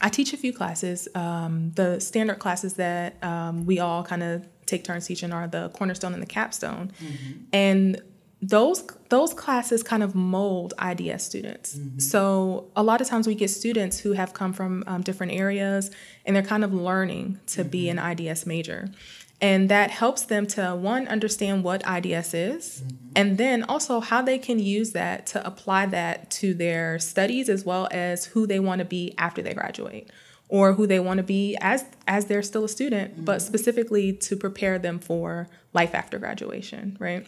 I 0.00 0.08
teach 0.08 0.32
a 0.32 0.36
few 0.36 0.52
classes. 0.52 1.06
Um, 1.14 1.72
the 1.76 2.00
standard 2.00 2.38
classes 2.38 2.74
that 2.74 3.22
um, 3.22 3.66
we 3.66 3.78
all 3.78 4.02
kind 4.02 4.22
of 4.22 4.48
take 4.66 4.84
turns 4.84 5.06
teaching 5.06 5.32
are 5.32 5.46
the 5.46 5.68
cornerstone 5.70 6.14
and 6.14 6.22
the 6.22 6.26
capstone, 6.26 6.92
mm-hmm. 7.00 7.32
and 7.52 8.00
those 8.42 8.84
those 9.08 9.32
classes 9.32 9.84
kind 9.84 10.02
of 10.02 10.14
mold 10.16 10.74
IDS 10.82 11.22
students. 11.22 11.76
Mm-hmm. 11.76 12.00
So 12.00 12.70
a 12.74 12.82
lot 12.82 13.00
of 13.00 13.06
times 13.06 13.26
we 13.28 13.36
get 13.36 13.50
students 13.50 14.00
who 14.00 14.12
have 14.12 14.34
come 14.34 14.52
from 14.52 14.82
um, 14.88 15.02
different 15.02 15.32
areas 15.32 15.92
and 16.26 16.34
they're 16.34 16.42
kind 16.42 16.64
of 16.64 16.74
learning 16.74 17.38
to 17.46 17.60
mm-hmm. 17.60 17.70
be 17.70 17.88
an 17.88 17.98
IDS 17.98 18.44
major. 18.44 18.90
And 19.40 19.68
that 19.70 19.90
helps 19.90 20.22
them 20.22 20.46
to 20.48 20.74
one 20.76 21.08
understand 21.08 21.64
what 21.64 21.82
IDS 21.88 22.34
is 22.34 22.82
mm-hmm. 22.84 22.96
and 23.14 23.38
then 23.38 23.62
also 23.64 24.00
how 24.00 24.22
they 24.22 24.38
can 24.38 24.58
use 24.58 24.90
that 24.92 25.26
to 25.28 25.46
apply 25.46 25.86
that 25.86 26.30
to 26.32 26.52
their 26.52 26.98
studies 26.98 27.48
as 27.48 27.64
well 27.64 27.88
as 27.92 28.26
who 28.26 28.46
they 28.46 28.58
want 28.58 28.80
to 28.80 28.84
be 28.84 29.14
after 29.18 29.40
they 29.40 29.54
graduate 29.54 30.10
or 30.48 30.74
who 30.74 30.86
they 30.86 31.00
want 31.00 31.18
to 31.18 31.24
be 31.24 31.56
as 31.60 31.84
as 32.08 32.26
they're 32.26 32.42
still 32.42 32.64
a 32.64 32.68
student, 32.68 33.24
but 33.24 33.38
mm-hmm. 33.38 33.46
specifically 33.46 34.12
to 34.12 34.36
prepare 34.36 34.80
them 34.80 34.98
for 34.98 35.48
life 35.72 35.94
after 35.94 36.18
graduation, 36.18 36.96
right? 36.98 37.26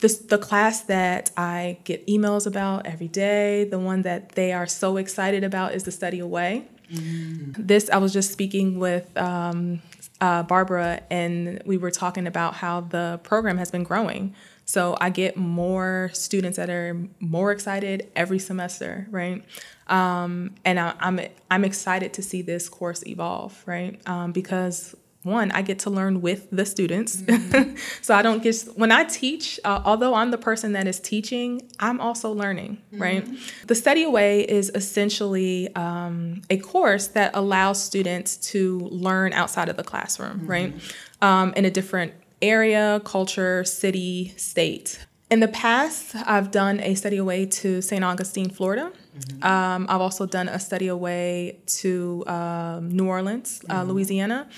This, 0.00 0.18
the 0.18 0.38
class 0.38 0.82
that 0.82 1.30
I 1.36 1.78
get 1.84 2.06
emails 2.06 2.46
about 2.46 2.86
every 2.86 3.08
day, 3.08 3.64
the 3.64 3.78
one 3.78 4.02
that 4.02 4.30
they 4.30 4.52
are 4.52 4.66
so 4.66 4.96
excited 4.96 5.44
about 5.44 5.74
is 5.74 5.84
the 5.84 5.92
study 5.92 6.18
away. 6.18 6.66
Mm-hmm. 6.92 7.66
This, 7.66 7.88
I 7.90 7.98
was 7.98 8.12
just 8.12 8.32
speaking 8.32 8.78
with 8.78 9.16
um, 9.16 9.80
uh, 10.20 10.42
Barbara, 10.42 11.02
and 11.10 11.62
we 11.64 11.76
were 11.76 11.90
talking 11.90 12.26
about 12.26 12.54
how 12.54 12.82
the 12.82 13.20
program 13.22 13.58
has 13.58 13.70
been 13.70 13.84
growing. 13.84 14.34
So 14.64 14.96
I 15.00 15.10
get 15.10 15.36
more 15.36 16.10
students 16.12 16.56
that 16.56 16.70
are 16.70 16.96
more 17.20 17.52
excited 17.52 18.10
every 18.16 18.38
semester, 18.38 19.06
right? 19.10 19.44
Um, 19.88 20.54
and 20.64 20.80
I, 20.80 20.90
am 21.00 21.18
I'm, 21.18 21.20
I'm 21.50 21.64
excited 21.64 22.14
to 22.14 22.22
see 22.22 22.42
this 22.42 22.68
course 22.68 23.06
evolve, 23.06 23.62
right? 23.66 24.00
Um, 24.08 24.32
because 24.32 24.96
one, 25.24 25.50
I 25.52 25.62
get 25.62 25.80
to 25.80 25.90
learn 25.90 26.20
with 26.20 26.48
the 26.50 26.64
students. 26.66 27.16
Mm-hmm. 27.16 27.76
so 28.02 28.14
I 28.14 28.22
don't 28.22 28.42
get 28.42 28.56
when 28.76 28.92
I 28.92 29.04
teach, 29.04 29.58
uh, 29.64 29.80
although 29.84 30.14
I'm 30.14 30.30
the 30.30 30.38
person 30.38 30.72
that 30.72 30.86
is 30.86 31.00
teaching, 31.00 31.68
I'm 31.80 32.00
also 32.00 32.30
learning, 32.30 32.78
mm-hmm. 32.92 33.02
right? 33.02 33.28
The 33.66 33.74
Study 33.74 34.04
Away 34.04 34.42
is 34.42 34.70
essentially 34.74 35.74
um, 35.74 36.42
a 36.50 36.58
course 36.58 37.08
that 37.08 37.32
allows 37.34 37.82
students 37.82 38.36
to 38.52 38.80
learn 38.80 39.32
outside 39.32 39.68
of 39.68 39.76
the 39.76 39.84
classroom, 39.84 40.40
mm-hmm. 40.40 40.46
right? 40.46 40.74
Um, 41.22 41.54
in 41.56 41.64
a 41.64 41.70
different 41.70 42.12
area, 42.42 43.00
culture, 43.04 43.64
city, 43.64 44.34
state. 44.36 45.04
In 45.30 45.40
the 45.40 45.48
past, 45.48 46.14
I've 46.14 46.50
done 46.50 46.80
a 46.80 46.94
study 46.94 47.16
away 47.16 47.46
to 47.46 47.80
St. 47.80 48.04
Augustine, 48.04 48.50
Florida. 48.50 48.92
Mm-hmm. 49.18 49.44
Um, 49.44 49.86
I've 49.88 50.00
also 50.00 50.26
done 50.26 50.48
a 50.48 50.60
study 50.60 50.88
away 50.88 51.60
to 51.80 52.24
um, 52.26 52.90
New 52.90 53.06
Orleans, 53.06 53.62
uh, 53.68 53.80
mm-hmm. 53.80 53.90
Louisiana. 53.90 54.48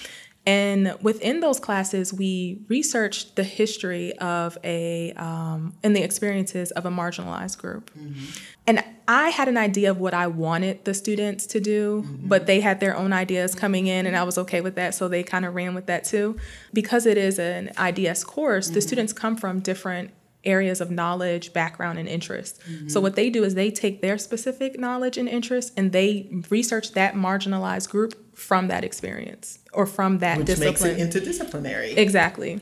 And 0.47 0.97
within 1.03 1.41
those 1.41 1.59
classes, 1.59 2.15
we 2.15 2.61
researched 2.69 3.35
the 3.35 3.43
history 3.43 4.17
of 4.19 4.57
a 4.63 5.13
um, 5.15 5.75
and 5.83 5.97
the 5.97 6.03
experiences 6.03 6.71
of 6.71 6.87
a 6.87 6.91
marginalized 6.91 7.59
group. 7.59 7.91
Mm-hmm. 7.99 8.25
And 8.69 8.85
I 9.09 9.31
had 9.31 9.49
an 9.49 9.57
idea 9.57 9.91
of 9.91 9.99
what 9.99 10.15
I 10.15 10.29
wanted 10.29 10.85
the 10.85 10.95
students 10.95 11.47
to 11.47 11.61
do, 11.61 12.03
mm-hmm. 12.03 12.29
but 12.29 12.47
they 12.47 12.61
had 12.61 12.79
their 12.79 12.97
own 12.97 13.13
ideas 13.13 13.57
coming 13.57 13.89
in, 13.89 14.07
and 14.07 14.17
I 14.17 14.23
was 14.23 14.39
okay 14.39 14.61
with 14.61 14.77
that. 14.77 14.95
So 14.95 15.09
they 15.09 15.25
kind 15.25 15.45
of 15.45 15.55
ran 15.55 15.75
with 15.75 15.87
that 15.87 16.05
too. 16.05 16.37
Because 16.73 17.07
it 17.07 17.19
is 17.19 17.41
an 17.41 17.71
IDS 17.77 18.23
course, 18.23 18.67
mm-hmm. 18.67 18.75
the 18.75 18.81
students 18.83 19.13
come 19.13 19.37
from 19.37 19.59
different 19.59 20.13
areas 20.47 20.81
of 20.81 20.91
knowledge, 20.91 21.53
background, 21.53 21.99
and 21.99 22.09
interest. 22.09 22.61
Mm-hmm. 22.69 22.89
So 22.89 23.01
what 23.01 23.17
they 23.17 23.29
do 23.31 23.45
is 23.45 23.55
they 23.55 23.71
take 23.71 24.01
their 24.01 24.17
specific 24.19 24.79
knowledge 24.79 25.19
and 25.19 25.29
interest 25.29 25.73
and 25.77 25.93
they 25.93 26.29
research 26.51 26.93
that 26.93 27.15
marginalized 27.15 27.91
group 27.91 28.15
from 28.37 28.69
that 28.69 28.85
experience 28.85 29.59
or 29.73 29.87
from 29.87 30.19
that 30.19 30.39
Which 30.39 30.47
discipline. 30.47 30.97
makes 30.97 31.15
it 31.15 31.25
interdisciplinary. 31.25 31.97
Exactly. 31.97 32.61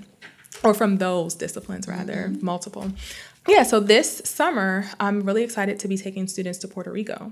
Or 0.62 0.72
from 0.72 0.96
those 0.96 1.34
disciplines, 1.34 1.86
rather, 1.86 2.28
mm-hmm. 2.30 2.44
multiple. 2.44 2.90
Yeah, 3.46 3.62
so 3.62 3.78
this 3.78 4.22
summer, 4.24 4.86
I'm 4.98 5.20
really 5.20 5.42
excited 5.42 5.78
to 5.80 5.88
be 5.88 5.98
taking 5.98 6.26
students 6.28 6.58
to 6.60 6.68
Puerto 6.68 6.90
Rico. 6.90 7.30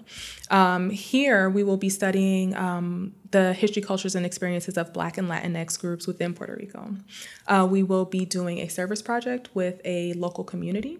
Um, 0.50 0.90
here, 0.90 1.48
we 1.48 1.64
will 1.64 1.78
be 1.78 1.88
studying 1.88 2.54
um, 2.54 3.14
the 3.30 3.54
history, 3.54 3.80
cultures, 3.80 4.14
and 4.14 4.26
experiences 4.26 4.76
of 4.76 4.92
Black 4.92 5.16
and 5.16 5.28
Latinx 5.28 5.80
groups 5.80 6.06
within 6.06 6.34
Puerto 6.34 6.54
Rico. 6.54 6.96
Uh, 7.48 7.66
we 7.70 7.82
will 7.82 8.04
be 8.04 8.26
doing 8.26 8.58
a 8.58 8.68
service 8.68 9.00
project 9.00 9.48
with 9.54 9.80
a 9.86 10.12
local 10.14 10.44
community. 10.44 10.98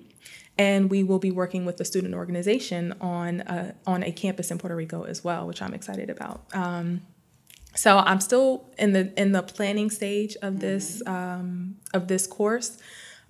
And 0.58 0.90
we 0.90 1.02
will 1.02 1.18
be 1.18 1.30
working 1.30 1.64
with 1.64 1.78
the 1.78 1.84
student 1.84 2.14
organization 2.14 2.94
on 3.00 3.40
a, 3.40 3.74
on 3.86 4.02
a 4.02 4.12
campus 4.12 4.50
in 4.50 4.58
Puerto 4.58 4.76
Rico 4.76 5.02
as 5.04 5.24
well, 5.24 5.46
which 5.46 5.62
I'm 5.62 5.72
excited 5.74 6.10
about. 6.10 6.44
Um, 6.52 7.02
so 7.74 7.98
I'm 7.98 8.20
still 8.20 8.66
in 8.78 8.92
the 8.92 9.12
in 9.18 9.32
the 9.32 9.42
planning 9.42 9.90
stage 9.90 10.36
of 10.42 10.60
this 10.60 11.02
um, 11.06 11.76
of 11.94 12.08
this 12.08 12.26
course. 12.26 12.78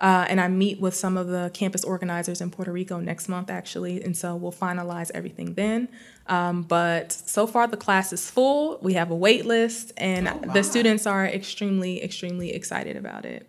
Uh, 0.03 0.27
and 0.29 0.41
I 0.41 0.49
meet 0.49 0.81
with 0.81 0.97
some 0.97 1.17
of 1.17 1.29
the 1.29 1.53
campus 1.55 1.85
organizers 1.85 2.41
in 2.41 2.51
Puerto 2.51 2.73
Rico 2.73 2.99
next 2.99 3.29
month, 3.29 3.49
actually. 3.49 4.03
And 4.03 4.17
so 4.17 4.35
we'll 4.35 4.51
finalize 4.51 5.13
everything 5.15 5.55
then. 5.55 5.89
Um, 6.27 6.63
but 6.63 7.13
so 7.13 7.47
far, 7.47 7.69
the 7.69 7.77
class 7.77 8.13
is 8.13 8.29
full. 8.29 8.79
We 8.83 8.95
have 8.95 9.13
a 9.13 9.15
wait 9.15 9.47
list, 9.47 9.93
and 9.97 10.29
oh, 10.29 10.41
wow. 10.43 10.53
the 10.53 10.65
students 10.65 11.07
are 11.07 11.25
extremely, 11.25 12.03
extremely 12.03 12.53
excited 12.53 12.97
about 12.97 13.25
it. 13.25 13.49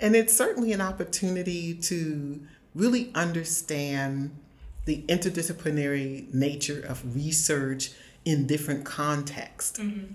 And 0.00 0.16
it's 0.16 0.34
certainly 0.34 0.72
an 0.72 0.80
opportunity 0.80 1.74
to 1.74 2.40
really 2.74 3.10
understand 3.14 4.30
the 4.86 5.02
interdisciplinary 5.08 6.32
nature 6.32 6.80
of 6.80 7.14
research 7.14 7.90
in 8.24 8.46
different 8.46 8.86
contexts. 8.86 9.78
Mm-hmm. 9.78 10.14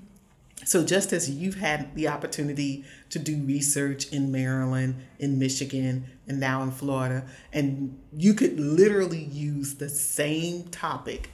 So, 0.63 0.85
just 0.85 1.11
as 1.11 1.29
you've 1.29 1.55
had 1.55 1.95
the 1.95 2.07
opportunity 2.07 2.85
to 3.09 3.19
do 3.19 3.37
research 3.43 4.11
in 4.11 4.31
Maryland, 4.31 4.95
in 5.19 5.39
Michigan, 5.39 6.05
and 6.27 6.39
now 6.39 6.61
in 6.63 6.71
Florida, 6.71 7.25
and 7.51 7.99
you 8.15 8.33
could 8.33 8.59
literally 8.59 9.23
use 9.23 9.75
the 9.75 9.89
same 9.89 10.63
topic 10.65 11.29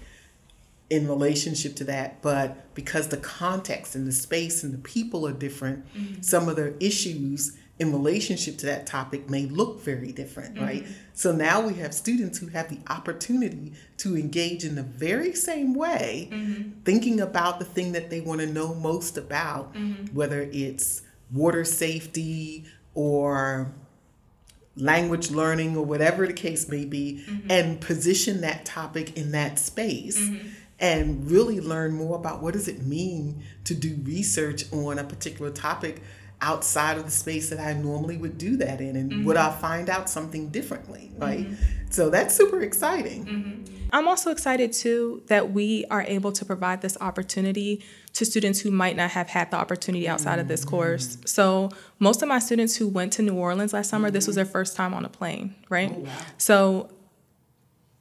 in 0.90 1.08
relationship 1.08 1.76
to 1.76 1.84
that, 1.84 2.22
but 2.22 2.74
because 2.74 3.10
the 3.10 3.18
context 3.18 3.96
and 3.96 4.08
the 4.08 4.12
space 4.12 4.64
and 4.64 4.74
the 4.74 4.78
people 4.78 5.28
are 5.28 5.34
different, 5.34 5.86
mm-hmm. 5.94 6.22
some 6.22 6.48
of 6.48 6.56
the 6.56 6.74
issues 6.84 7.58
in 7.80 7.92
relationship 7.92 8.58
to 8.58 8.66
that 8.66 8.88
topic 8.88 9.30
may 9.30 9.46
look 9.46 9.82
very 9.82 10.12
different, 10.12 10.56
mm-hmm. 10.56 10.64
right? 10.64 10.88
So 11.14 11.32
now 11.32 11.62
we 11.62 11.76
have 11.76 11.94
students 11.94 12.40
who 12.40 12.48
have 12.48 12.70
the 12.70 12.80
opportunity 12.92 13.74
to 13.98 14.18
engage 14.18 14.64
in 14.64 14.76
the 14.76 14.84
very 14.84 15.34
same 15.34 15.76
way, 15.76 16.30
mm-hmm. 16.32 16.82
thinking 16.84 17.22
about 17.22 17.60
the 17.60 17.66
thing 17.66 17.92
that 17.92 18.10
they 18.10 18.22
want 18.22 18.42
to 18.42 18.48
know 18.48 18.74
most 18.74 19.18
about, 19.18 19.74
mm-hmm. 19.74 20.16
whether 20.16 20.50
it's 20.52 21.04
water 21.32 21.64
safety 21.64 22.66
or 22.96 23.72
language 24.76 25.32
learning 25.32 25.76
or 25.76 25.86
whatever 25.86 26.26
the 26.26 26.34
case 26.34 26.68
may 26.68 26.86
be, 26.86 27.24
mm-hmm. 27.28 27.52
and 27.52 27.82
position 27.82 28.42
that 28.42 28.66
topic 28.66 29.18
in 29.18 29.32
that 29.32 29.60
space 29.60 30.20
mm-hmm. 30.20 30.48
and 30.80 31.30
really 31.30 31.60
learn 31.60 31.94
more 31.94 32.16
about 32.16 32.42
what 32.42 32.54
does 32.54 32.68
it 32.68 32.84
mean 32.84 33.44
to 33.66 33.76
do 33.76 34.00
research 34.04 34.72
on 34.72 34.98
a 34.98 35.04
particular 35.04 35.52
topic 35.52 36.02
outside 36.42 36.98
of 36.98 37.06
the 37.06 37.12
space 37.12 37.50
that 37.50 37.60
I 37.60 37.74
normally 37.74 38.18
would 38.18 38.38
do 38.38 38.58
that 38.58 38.80
in 38.80 38.96
and 38.96 39.12
mm-hmm. 39.12 39.26
would 39.26 39.38
I 39.38 39.52
find 39.52 39.90
out 39.90 40.10
something 40.10 40.50
differently 40.50 41.12
right 41.18 41.40
mm-hmm. 41.40 41.56
so 41.90 42.10
that's 42.10 42.36
super 42.36 42.62
exciting 42.62 43.26
mm-hmm. 43.26 43.74
I'm 43.92 44.08
also 44.08 44.32
excited 44.32 44.74
too 44.74 45.24
that 45.28 45.52
we 45.52 45.86
are 45.90 46.04
able 46.04 46.32
to 46.34 46.46
provide 46.46 46.82
this 46.82 46.98
opportunity 47.02 47.84
to 48.14 48.26
students 48.26 48.60
who 48.60 48.70
might 48.70 48.96
not 48.96 49.12
have 49.12 49.30
had 49.30 49.50
the 49.50 49.58
opportunity 49.58 50.08
outside 50.08 50.38
of 50.38 50.48
this 50.48 50.62
mm-hmm. 50.62 50.70
course 50.70 51.18
so 51.26 51.72
most 51.98 52.22
of 52.22 52.28
my 52.28 52.40
students 52.40 52.76
who 52.76 52.88
went 52.88 53.14
to 53.14 53.24
New 53.24 53.36
Orleans 53.36 53.74
last 53.74 53.90
summer 53.90 54.12
this 54.12 54.28
was 54.28 54.36
mm-hmm. 54.36 54.44
their 54.44 54.52
first 54.52 54.76
time 54.76 54.94
on 54.94 55.06
a 55.06 55.10
plane 55.10 55.56
right 55.70 55.92
oh, 55.96 56.02
wow. 56.02 56.12
so 56.38 56.92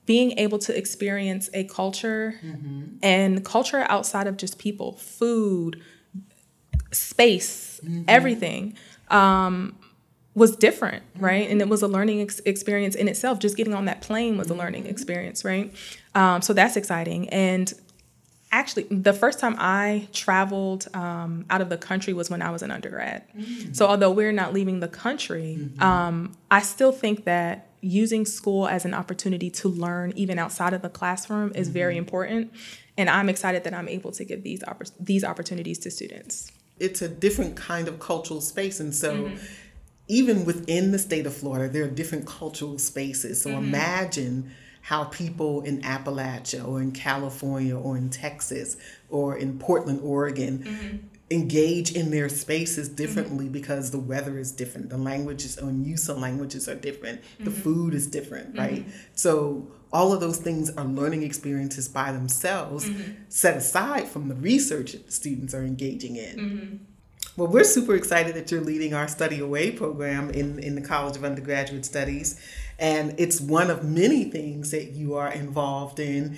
being 0.07 0.39
able 0.39 0.59
to 0.61 0.77
experience 0.77 1.51
a 1.53 1.65
culture 1.65 2.41
and 3.03 3.45
culture 3.45 3.85
outside 3.89 4.29
of 4.29 4.37
just 4.37 4.57
people, 4.57 4.93
food, 4.93 5.83
space, 6.93 7.81
everything. 8.09 8.77
Um, 9.09 9.77
was 10.35 10.55
different, 10.55 11.03
right? 11.19 11.49
And 11.49 11.63
it 11.63 11.69
was 11.69 11.81
a 11.81 11.89
learning 11.89 12.21
ex- 12.21 12.41
experience 12.41 12.95
in 12.95 13.09
itself. 13.09 13.39
Just 13.39 13.57
getting 13.57 13.73
on 13.73 13.87
that 13.87 14.03
plane 14.03 14.37
was 14.37 14.51
a 14.51 14.55
learning 14.55 14.85
experience, 14.87 15.47
right? 15.47 15.73
Um, 16.15 16.43
so 16.43 16.53
that's 16.53 16.77
exciting. 16.77 17.31
And 17.31 17.73
actually, 18.53 18.83
the 18.91 19.15
first 19.15 19.39
time 19.39 19.57
I 19.59 20.09
traveled 20.13 20.89
um, 20.93 21.47
out 21.49 21.63
of 21.63 21.71
the 21.71 21.79
country 21.79 22.13
was 22.13 22.29
when 22.29 22.43
I 22.43 22.51
was 22.51 22.61
an 22.61 22.71
undergrad. 22.71 23.23
So 23.73 23.87
although 23.87 24.11
we're 24.11 24.31
not 24.31 24.53
leaving 24.53 24.81
the 24.81 24.89
country, 24.89 25.71
um, 25.79 26.37
I 26.51 26.61
still 26.61 26.93
think 26.93 27.25
that 27.25 27.69
using 27.81 28.27
school 28.27 28.69
as 28.69 28.85
an 28.85 28.93
opportunity 28.93 29.49
to 29.49 29.69
learn 29.71 30.13
even 30.17 30.39
outside 30.39 30.75
of 30.75 30.83
the 30.83 30.91
classroom 30.91 31.51
is 31.55 31.69
very 31.69 31.97
important. 31.97 32.53
And 32.99 33.09
I'm 33.09 33.31
excited 33.31 33.65
that 33.65 33.73
I'm 33.73 33.89
able 33.89 34.13
to 34.13 34.25
give 34.25 34.43
these 34.43 34.63
oppor- 34.63 34.93
these 35.01 35.25
opportunities 35.25 35.79
to 35.81 35.91
students. 35.91 36.53
It's 36.79 37.03
a 37.03 37.09
different 37.09 37.57
kind 37.57 37.89
of 37.89 37.99
cultural 37.99 38.41
space. 38.41 38.81
And 38.81 38.95
so, 38.95 39.15
mm-hmm. 39.15 39.37
even 40.09 40.45
within 40.45 40.93
the 40.93 40.99
state 40.99 41.27
of 41.27 41.35
Florida, 41.35 41.69
there 41.69 41.85
are 41.85 41.91
different 41.91 42.27
cultural 42.27 42.79
spaces. 42.79 43.41
So, 43.43 43.51
mm-hmm. 43.51 43.65
imagine 43.65 44.53
how 44.87 45.03
people 45.05 45.63
in 45.63 45.81
Appalachia 45.83 46.67
or 46.67 46.81
in 46.81 46.93
California 46.93 47.77
or 47.77 47.97
in 47.97 48.09
Texas 48.09 48.77
or 49.09 49.37
in 49.37 49.59
Portland, 49.59 49.99
Oregon 50.01 50.59
mm-hmm. 50.59 50.97
engage 51.29 51.91
in 51.91 52.13
their 52.13 52.29
spaces 52.29 52.89
differently 52.89 53.49
because 53.49 53.91
the 53.91 53.99
weather 53.99 54.39
is 54.39 54.53
different, 54.53 54.91
the 54.91 54.97
languages 54.97 55.59
and 55.59 55.85
use 55.85 56.09
of 56.09 56.19
languages 56.19 56.69
are 56.69 56.77
different, 56.77 57.21
the 57.41 57.51
food 57.51 57.95
is 57.95 58.07
different, 58.07 58.57
right? 58.57 58.87
So, 59.15 59.67
all 59.97 60.13
of 60.13 60.21
those 60.21 60.37
things 60.37 60.69
are 60.77 60.85
learning 60.85 61.23
experiences 61.23 61.89
by 61.89 62.13
themselves, 62.13 62.85
mm-hmm. 62.85 63.13
set 63.31 63.57
aside 63.57 64.07
from 64.07 64.29
the 64.29 64.35
research 64.35 64.93
that 64.93 65.07
the 65.07 65.13
students 65.13 65.55
are 65.55 65.65
engaging 65.65 66.17
in. 66.17 66.37
Mm-hmm. 66.37 66.77
Well, 67.39 67.49
we're 67.49 67.65
super 67.65 67.95
excited 67.95 68.35
that 68.35 68.51
you're 68.51 68.61
leading 68.61 68.93
our 68.93 69.09
Study 69.09 69.41
Away 69.41 69.71
program 69.71 70.29
in, 70.31 70.59
in 70.59 70.75
the 70.75 70.83
College 70.83 71.17
of 71.17 71.25
Undergraduate 71.25 71.87
Studies. 71.87 72.39
And 72.79 73.15
it's 73.19 73.41
one 73.41 73.71
of 73.71 73.85
many 73.85 74.25
things 74.25 74.71
that 74.71 74.91
you 74.91 75.15
are 75.15 75.33
involved 75.33 75.99
in 75.99 76.37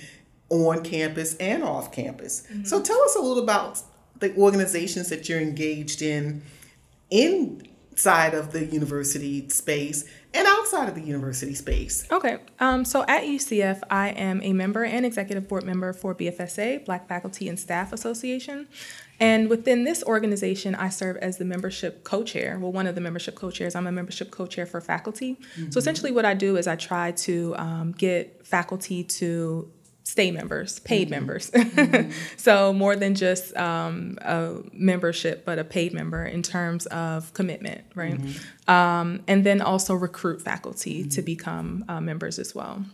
on 0.49 0.81
campus 0.81 1.35
and 1.35 1.61
off 1.61 1.91
campus. 1.91 2.43
Mm-hmm. 2.43 2.63
So 2.63 2.81
tell 2.81 3.01
us 3.03 3.17
a 3.17 3.19
little 3.19 3.43
about 3.43 3.81
the 4.19 4.33
organizations 4.37 5.09
that 5.09 5.27
you're 5.27 5.41
engaged 5.41 6.01
in 6.01 6.43
inside 7.09 8.33
of 8.33 8.53
the 8.53 8.65
university 8.65 9.49
space 9.49 10.05
and 10.33 10.47
outside 10.47 10.87
of 10.89 10.95
the 10.95 11.01
university 11.01 11.55
space. 11.55 12.05
Okay, 12.11 12.37
um, 12.59 12.85
so 12.85 13.03
at 13.07 13.23
UCF, 13.23 13.81
I 13.89 14.09
am 14.09 14.41
a 14.43 14.53
member 14.53 14.83
and 14.83 15.05
executive 15.05 15.47
board 15.47 15.63
member 15.63 15.91
for 15.91 16.13
BFSA, 16.13 16.85
Black 16.85 17.07
Faculty 17.07 17.49
and 17.49 17.59
Staff 17.59 17.91
Association. 17.93 18.67
And 19.19 19.49
within 19.49 19.83
this 19.83 20.03
organization, 20.03 20.75
I 20.75 20.89
serve 20.89 21.17
as 21.17 21.37
the 21.37 21.45
membership 21.45 22.03
co 22.03 22.23
chair. 22.23 22.57
Well, 22.59 22.71
one 22.71 22.87
of 22.87 22.95
the 22.95 23.01
membership 23.01 23.35
co 23.35 23.51
chairs. 23.51 23.75
I'm 23.75 23.87
a 23.87 23.91
membership 23.91 24.31
co 24.31 24.45
chair 24.45 24.65
for 24.65 24.79
faculty. 24.79 25.37
So 25.71 25.77
essentially, 25.77 26.11
what 26.11 26.25
I 26.25 26.35
do 26.35 26.55
is 26.55 26.67
I 26.67 26.75
try 26.75 27.11
to 27.11 27.55
um, 27.57 27.91
get 27.91 28.45
faculty 28.45 29.03
to 29.03 29.69
stay 30.03 30.31
members, 30.31 30.79
paid 30.79 31.09
members. 31.09 31.51
so 32.37 32.73
more 32.73 32.95
than 32.95 33.15
just 33.15 33.55
um, 33.55 34.17
a 34.21 34.55
membership, 34.73 35.45
but 35.45 35.59
a 35.59 35.63
paid 35.63 35.93
member 35.93 36.25
in 36.25 36.41
terms 36.41 36.85
of 36.87 37.33
commitment, 37.33 37.83
right? 37.95 38.19
Um, 38.67 39.23
and 39.27 39.45
then 39.45 39.61
also 39.61 39.93
recruit 39.93 40.41
faculty 40.41 41.03
to 41.09 41.21
become 41.21 41.85
uh, 41.87 42.01
members 42.01 42.39
as 42.39 42.55
well. 42.55 42.85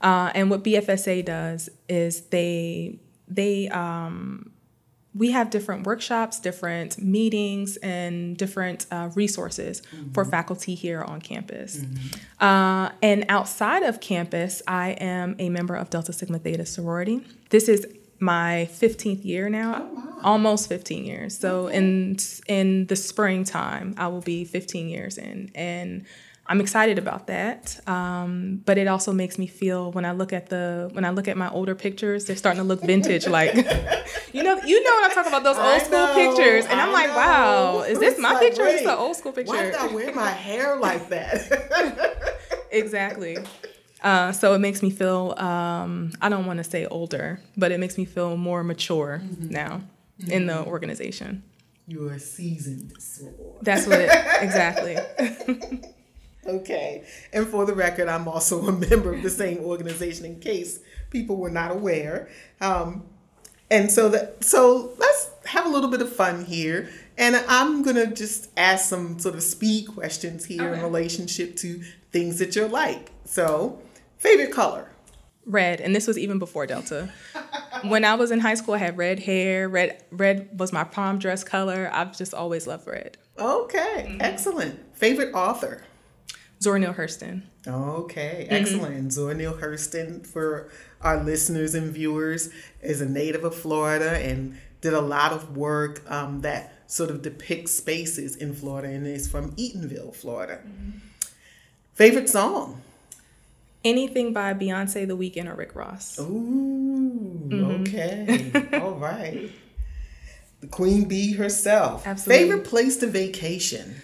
Uh, 0.00 0.30
and 0.34 0.50
what 0.50 0.64
BFSA 0.64 1.24
does 1.24 1.68
is 1.88 2.22
they 2.26 2.98
they 3.28 3.68
um, 3.68 4.52
we 5.16 5.30
have 5.30 5.50
different 5.50 5.86
workshops, 5.86 6.40
different 6.40 6.98
meetings, 6.98 7.76
and 7.78 8.36
different 8.36 8.86
uh, 8.90 9.10
resources 9.14 9.82
for 10.12 10.24
faculty 10.24 10.74
here 10.74 11.02
on 11.02 11.20
campus. 11.20 11.82
Uh, 12.40 12.90
and 13.02 13.24
outside 13.28 13.82
of 13.82 14.00
campus, 14.00 14.62
I 14.66 14.90
am 14.90 15.36
a 15.38 15.48
member 15.48 15.74
of 15.74 15.90
Delta 15.90 16.12
Sigma 16.12 16.38
Theta 16.38 16.66
sorority. 16.66 17.24
This 17.50 17.68
is 17.68 17.86
my 18.18 18.68
15th 18.72 19.24
year 19.24 19.48
now, 19.48 19.88
almost 20.22 20.68
15 20.68 21.04
years. 21.04 21.38
So 21.38 21.68
in 21.68 22.16
in 22.48 22.86
the 22.86 22.96
springtime, 22.96 23.94
I 23.98 24.08
will 24.08 24.22
be 24.22 24.44
15 24.44 24.88
years 24.88 25.18
in, 25.18 25.50
and 25.54 26.04
I'm 26.48 26.60
excited 26.60 26.98
about 26.98 27.26
that. 27.26 27.80
Um, 27.88 28.62
but 28.64 28.78
it 28.78 28.86
also 28.86 29.12
makes 29.12 29.38
me 29.38 29.46
feel 29.46 29.90
when 29.92 30.04
I 30.04 30.12
look 30.12 30.32
at 30.32 30.48
the 30.48 30.88
when 30.92 31.04
I 31.04 31.10
look 31.10 31.26
at 31.28 31.36
my 31.36 31.50
older 31.50 31.74
pictures, 31.74 32.24
they're 32.26 32.36
starting 32.36 32.60
to 32.62 32.66
look 32.68 32.80
vintage. 32.92 33.26
like, 33.26 33.54
you 34.32 34.42
know, 34.42 34.60
you 34.62 34.82
know 34.84 34.90
what 34.96 35.04
I'm 35.04 35.10
talking 35.10 35.32
about 35.32 35.42
those 35.44 35.58
I 35.58 35.72
old 35.74 35.82
school 35.82 35.98
know, 36.06 36.14
pictures, 36.36 36.64
and 36.66 36.80
I'm 36.80 36.90
I 36.90 36.92
like, 36.92 37.08
know. 37.08 37.16
wow, 37.16 37.80
is 37.82 37.98
this 37.98 38.12
It's 38.14 38.20
my 38.22 38.32
like, 38.32 38.40
picture? 38.42 38.62
Or 38.62 38.66
is 38.68 38.74
this 38.80 38.86
wait, 38.86 38.92
an 38.92 38.98
old 38.98 39.16
school 39.16 39.32
picture? 39.32 39.52
Why 39.54 39.62
did 39.64 39.74
I 39.74 39.86
wear 39.88 40.14
my 40.14 40.30
hair 40.30 40.76
like 40.76 41.08
that? 41.08 42.16
exactly. 42.70 43.38
Uh, 44.02 44.30
so 44.30 44.54
it 44.54 44.58
makes 44.58 44.82
me 44.82 44.90
feel 44.90 45.34
um, 45.38 46.12
I 46.20 46.28
don't 46.28 46.46
want 46.46 46.58
to 46.58 46.64
say 46.64 46.86
older, 46.86 47.40
but 47.56 47.72
it 47.72 47.80
makes 47.80 47.98
me 47.98 48.04
feel 48.04 48.36
more 48.36 48.62
mature 48.62 49.20
now 49.40 49.80
in 50.28 50.46
the 50.46 50.64
organization. 50.64 51.42
You're 51.88 52.12
a 52.12 52.18
seasoned. 52.20 52.92
That's 53.62 53.86
what 53.86 54.00
it 54.00 54.10
exactly. 54.42 54.96
Okay. 56.48 57.04
And 57.32 57.46
for 57.46 57.64
the 57.64 57.74
record, 57.74 58.08
I'm 58.08 58.28
also 58.28 58.66
a 58.66 58.72
member 58.88 59.14
of 59.14 59.22
the 59.22 59.30
same 59.30 59.58
organization 59.58 60.24
in 60.24 60.40
case 60.40 60.80
people 61.10 61.36
were 61.36 61.50
not 61.50 61.70
aware. 61.70 62.28
Um, 62.60 63.04
and 63.70 63.90
so 63.90 64.08
that 64.10 64.44
so 64.44 64.92
let's 64.98 65.30
have 65.46 65.66
a 65.66 65.68
little 65.68 65.90
bit 65.90 66.00
of 66.00 66.12
fun 66.14 66.44
here. 66.44 66.88
And 67.18 67.36
I'm 67.48 67.82
gonna 67.82 68.06
just 68.06 68.50
ask 68.56 68.88
some 68.88 69.18
sort 69.18 69.34
of 69.34 69.42
speed 69.42 69.88
questions 69.88 70.44
here 70.44 70.74
in 70.74 70.82
relationship 70.82 71.56
to 71.56 71.82
things 72.12 72.38
that 72.38 72.54
you're 72.54 72.68
like. 72.68 73.10
So, 73.24 73.80
favorite 74.18 74.52
color? 74.52 74.90
red 75.48 75.80
and 75.80 75.94
this 75.94 76.08
was 76.08 76.18
even 76.18 76.40
before 76.40 76.66
delta 76.66 77.08
when 77.84 78.04
i 78.04 78.16
was 78.16 78.32
in 78.32 78.40
high 78.40 78.54
school 78.54 78.74
i 78.74 78.78
had 78.78 78.98
red 78.98 79.20
hair 79.20 79.68
red 79.68 80.02
red 80.10 80.48
was 80.58 80.72
my 80.72 80.82
prom 80.82 81.20
dress 81.20 81.44
color 81.44 81.88
i've 81.92 82.18
just 82.18 82.34
always 82.34 82.66
loved 82.66 82.84
red 82.84 83.16
Okay, 83.38 84.16
excellent. 84.20 84.80
Favorite 84.96 85.34
author? 85.34 85.82
Zora 86.60 86.78
neale 86.78 86.94
hurston 86.94 87.42
Okay, 87.68 88.46
excellent. 88.48 89.12
Zora 89.12 89.34
Neale 89.34 89.54
Hurston, 89.54 90.24
for 90.24 90.70
our 91.00 91.20
listeners 91.24 91.74
and 91.74 91.92
viewers, 91.92 92.48
is 92.80 93.00
a 93.00 93.06
native 93.08 93.42
of 93.42 93.56
Florida 93.56 94.10
and 94.24 94.56
did 94.80 94.92
a 94.94 95.00
lot 95.00 95.32
of 95.32 95.56
work 95.56 96.08
um, 96.08 96.42
that 96.42 96.72
sort 96.86 97.10
of 97.10 97.22
depicts 97.22 97.72
spaces 97.72 98.36
in 98.36 98.54
Florida 98.54 98.86
and 98.94 99.04
is 99.04 99.26
from 99.26 99.50
Eatonville, 99.56 100.14
Florida. 100.14 100.60
Favorite 101.94 102.28
song? 102.28 102.82
anything 103.84 104.32
by 104.32 104.52
beyonce 104.54 105.06
the 105.06 105.16
weeknd 105.16 105.46
or 105.46 105.54
rick 105.54 105.74
ross 105.76 106.18
Ooh, 106.18 107.48
Mm-hmm. 107.48 107.82
okay. 107.82 108.78
All 108.80 108.94
right. 108.94 109.50
The 110.60 110.66
queen 110.66 111.04
bee 111.06 111.34
herself. 111.34 112.04
Absolutely. 112.06 112.44
Favorite 112.44 112.64
place 112.64 112.96
to 112.98 113.06
vacation? 113.06 113.96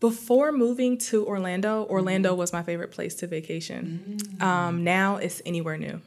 Before 0.00 0.52
moving 0.52 0.96
to 0.98 1.26
orlando 1.26 1.84
orlando 1.84 2.30
mm-hmm. 2.30 2.38
was 2.38 2.52
my 2.52 2.62
favorite 2.62 2.90
place 2.90 3.14
to 3.16 3.26
vacation. 3.26 4.18
Mm. 4.20 4.42
Um, 4.42 4.84
now 4.84 5.16
it's 5.16 5.42
anywhere 5.44 5.76
new. 5.76 6.00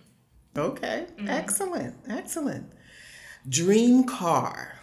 Okay, 0.58 1.06
mm-hmm. 1.18 1.28
excellent, 1.30 1.96
excellent. 2.08 2.72
Dream 3.48 4.04
car. 4.04 4.80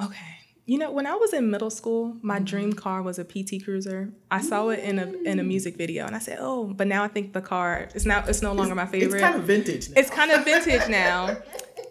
okay 0.00 0.42
you 0.64 0.78
know 0.78 0.90
when 0.90 1.06
i 1.06 1.14
was 1.14 1.32
in 1.32 1.50
middle 1.50 1.70
school 1.70 2.16
my 2.22 2.36
mm-hmm. 2.36 2.44
dream 2.44 2.72
car 2.72 3.02
was 3.02 3.18
a 3.18 3.24
pt 3.24 3.64
cruiser. 3.64 4.10
I 4.30 4.40
saw 4.40 4.68
it 4.68 4.78
in 4.78 4.98
a 4.98 5.06
in 5.30 5.38
a 5.38 5.42
mm. 5.42 5.48
music 5.48 5.76
video 5.76 6.06
and 6.06 6.14
i 6.14 6.18
said 6.18 6.38
oh 6.40 6.72
but 6.72 6.86
now 6.86 7.02
i 7.02 7.08
think 7.08 7.32
the 7.32 7.40
car 7.40 7.88
is 7.94 8.06
now 8.06 8.24
it's 8.26 8.42
no 8.42 8.52
longer 8.52 8.74
my 8.74 8.86
favorite 8.86 9.18
It's 9.18 9.22
kind 9.22 9.36
of 9.36 9.42
vintage 9.42 9.88
now. 9.90 9.94
It's 10.00 10.10
kind 10.10 10.30
of 10.30 10.44
vintage 10.44 10.88
now. 10.88 11.36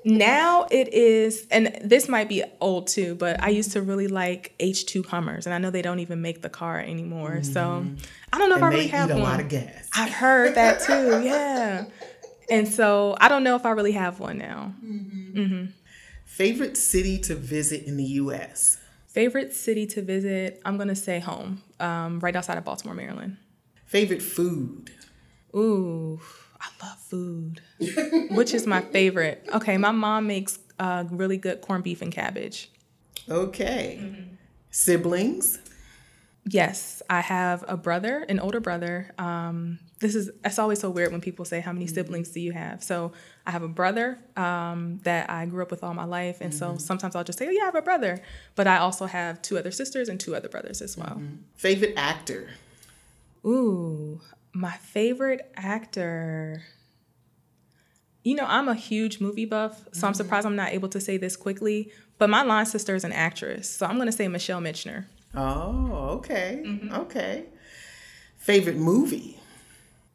Now 0.04 0.66
it 0.72 0.94
is, 0.94 1.46
and 1.52 1.78
this 1.84 2.10
might 2.10 2.28
be 2.28 2.44
old 2.60 2.88
too, 2.88 3.16
but 3.16 3.42
I 3.42 3.50
used 3.50 3.74
to 3.74 3.82
really 3.82 4.08
like 4.08 4.56
H2 4.60 5.06
Hummers, 5.06 5.46
and 5.46 5.54
I 5.54 5.58
know 5.60 5.70
they 5.70 5.82
don't 5.84 6.00
even 6.00 6.22
make 6.22 6.42
the 6.42 6.50
car 6.50 6.80
anymore. 6.80 7.44
So 7.44 7.86
I 8.34 8.38
don't 8.38 8.50
know 8.50 8.56
if 8.56 8.64
I 8.64 8.68
really 8.70 8.88
have 8.88 9.10
eat 9.10 9.14
a 9.14 9.16
one. 9.18 9.24
lot 9.24 9.40
of 9.40 9.50
gas. 9.50 9.90
I've 9.96 10.12
heard 10.12 10.56
that 10.56 10.82
too, 10.82 11.22
yeah. 11.24 11.86
And 12.50 12.68
so 12.68 13.16
I 13.20 13.30
don't 13.30 13.44
know 13.44 13.56
if 13.56 13.66
I 13.66 13.72
really 13.72 13.92
have 13.94 14.20
one 14.20 14.38
now. 14.38 14.74
mm-hmm 14.84 15.66
Favorite 16.26 16.78
city 16.78 17.20
to 17.20 17.36
visit 17.36 17.84
in 17.84 17.98
the 17.98 18.06
U.S. 18.06 18.78
Favorite 19.08 19.54
city 19.54 19.86
to 19.88 20.02
visit? 20.02 20.62
I'm 20.64 20.78
gonna 20.78 20.96
say 20.96 21.20
home, 21.20 21.62
um, 21.80 22.20
right 22.22 22.36
outside 22.36 22.58
of 22.58 22.64
Baltimore, 22.64 22.96
Maryland. 22.96 23.36
Favorite 23.86 24.22
food. 24.22 24.92
Ooh, 25.54 26.22
I 26.62 26.86
love 26.86 27.00
food. 27.00 27.62
Which 28.32 28.54
is 28.54 28.68
my 28.68 28.82
favorite? 28.82 29.48
Okay, 29.54 29.78
my 29.78 29.92
mom 29.92 30.28
makes 30.28 30.60
uh, 30.80 31.06
really 31.10 31.38
good 31.38 31.62
corned 31.62 31.84
beef 31.84 32.02
and 32.02 32.12
cabbage. 32.12 32.70
Okay. 33.30 34.00
Mm-hmm. 34.02 34.36
Siblings. 34.70 35.60
Yes, 36.48 37.02
I 37.10 37.22
have 37.22 37.64
a 37.68 37.78
brother, 37.78 38.26
an 38.28 38.40
older 38.40 38.60
brother. 38.60 39.12
Um, 39.20 39.80
this 40.00 40.16
is 40.16 40.32
it's 40.44 40.58
always 40.58 40.80
so 40.80 40.90
weird 40.90 41.12
when 41.12 41.22
people 41.22 41.46
say 41.46 41.60
how 41.60 41.72
many 41.72 41.86
siblings 41.86 42.30
do 42.30 42.40
you 42.40 42.52
have. 42.52 42.84
So 42.84 43.12
I 43.46 43.52
have 43.52 43.62
a 43.62 43.68
brother 43.68 44.18
um, 44.36 45.00
that 45.04 45.30
I 45.30 45.46
grew 45.46 45.62
up 45.62 45.70
with 45.70 45.84
all 45.84 45.94
my 45.94 46.06
life, 46.06 46.42
and 46.42 46.52
mm-hmm. 46.52 46.78
so 46.78 46.84
sometimes 46.84 47.16
I'll 47.16 47.24
just 47.24 47.38
say, 47.38 47.48
"Oh 47.48 47.52
yeah, 47.52 47.62
I 47.62 47.66
have 47.66 47.76
a 47.76 47.82
brother," 47.82 48.22
but 48.56 48.66
I 48.66 48.78
also 48.78 49.06
have 49.06 49.42
two 49.44 49.58
other 49.58 49.70
sisters 49.70 50.10
and 50.10 50.20
two 50.20 50.36
other 50.36 50.50
brothers 50.50 50.82
as 50.82 50.98
well. 50.98 51.18
Mm-hmm. 51.20 51.36
Favorite 51.56 51.94
actor? 51.96 52.50
Ooh, 53.46 54.22
my 54.54 54.72
favorite 54.78 55.52
actor. 55.56 56.64
You 58.24 58.36
know, 58.36 58.46
I'm 58.48 58.68
a 58.68 58.76
huge 58.76 59.20
movie 59.20 59.46
buff, 59.46 59.80
so 59.80 59.90
mm-hmm. 59.92 60.06
I'm 60.08 60.14
surprised 60.14 60.46
I'm 60.46 60.56
not 60.56 60.74
able 60.74 60.90
to 60.90 61.00
say 61.00 61.18
this 61.18 61.36
quickly. 61.36 61.92
But 62.18 62.30
my 62.30 62.44
line 62.44 62.68
sister 62.68 62.94
is 62.94 63.04
an 63.04 63.14
actress, 63.14 63.70
so 63.70 63.86
I'm 63.86 63.96
going 63.96 64.08
to 64.08 64.12
say 64.12 64.28
Michelle 64.28 64.62
Mitchenor. 64.62 65.06
Oh, 65.34 66.18
okay. 66.18 66.62
Mm-hmm. 66.64 66.94
Okay. 66.94 67.46
Favorite 68.38 68.78
movie? 68.78 69.40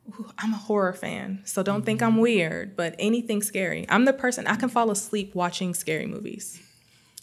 Ooh, 0.08 0.30
I'm 0.38 0.52
a 0.54 0.56
horror 0.56 0.92
fan, 0.92 1.40
so 1.44 1.64
don't 1.64 1.78
mm-hmm. 1.78 1.86
think 1.86 2.02
I'm 2.02 2.18
weird, 2.18 2.76
but 2.76 2.94
anything 2.98 3.42
scary. 3.42 3.86
I'm 3.88 4.04
the 4.04 4.12
person, 4.12 4.46
I 4.46 4.54
can 4.54 4.68
fall 4.68 4.90
asleep 4.92 5.34
watching 5.34 5.74
scary 5.74 6.06
movies. 6.06 6.60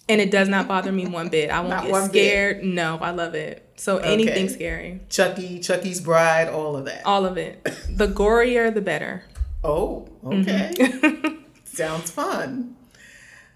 And 0.09 0.19
it 0.19 0.31
does 0.31 0.49
not 0.49 0.67
bother 0.67 0.91
me 0.91 1.05
one 1.07 1.29
bit. 1.29 1.49
I 1.49 1.59
won't 1.61 1.69
not 1.69 1.85
get 1.85 2.09
scared. 2.09 2.57
Bit. 2.61 2.65
No, 2.67 2.97
I 2.97 3.11
love 3.11 3.35
it. 3.35 3.62
So 3.75 3.97
okay. 3.97 4.13
anything 4.13 4.49
scary. 4.49 5.01
Chucky, 5.09 5.59
Chucky's 5.59 5.99
Bride, 5.99 6.47
all 6.47 6.75
of 6.75 6.85
that. 6.85 7.05
All 7.05 7.25
of 7.25 7.37
it. 7.37 7.63
The 7.89 8.07
gorier, 8.07 8.73
the 8.73 8.81
better. 8.81 9.23
Oh, 9.63 10.07
okay. 10.23 10.71
Mm-hmm. 10.75 11.43
Sounds 11.65 12.11
fun. 12.11 12.75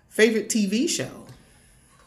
Favorite 0.10 0.49
TV 0.49 0.89
show? 0.89 1.25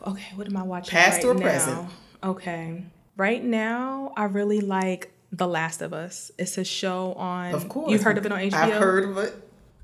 Okay, 0.06 0.32
what 0.34 0.46
am 0.46 0.56
I 0.56 0.62
watching? 0.62 0.90
Past 0.90 1.18
right 1.18 1.26
or 1.26 1.34
now? 1.34 1.40
present? 1.40 1.88
Okay. 2.22 2.84
Right 3.16 3.44
now, 3.44 4.12
I 4.16 4.24
really 4.24 4.60
like 4.60 5.12
The 5.32 5.46
Last 5.46 5.82
of 5.82 5.92
Us. 5.92 6.30
It's 6.38 6.58
a 6.58 6.64
show 6.64 7.12
on. 7.14 7.54
Of 7.54 7.68
course. 7.68 7.90
You've 7.92 8.02
heard 8.02 8.18
of 8.18 8.26
it 8.26 8.32
on 8.32 8.40
HBO? 8.40 8.54
I've 8.54 8.72
heard 8.74 9.08
of 9.08 9.18
it. 9.18 9.34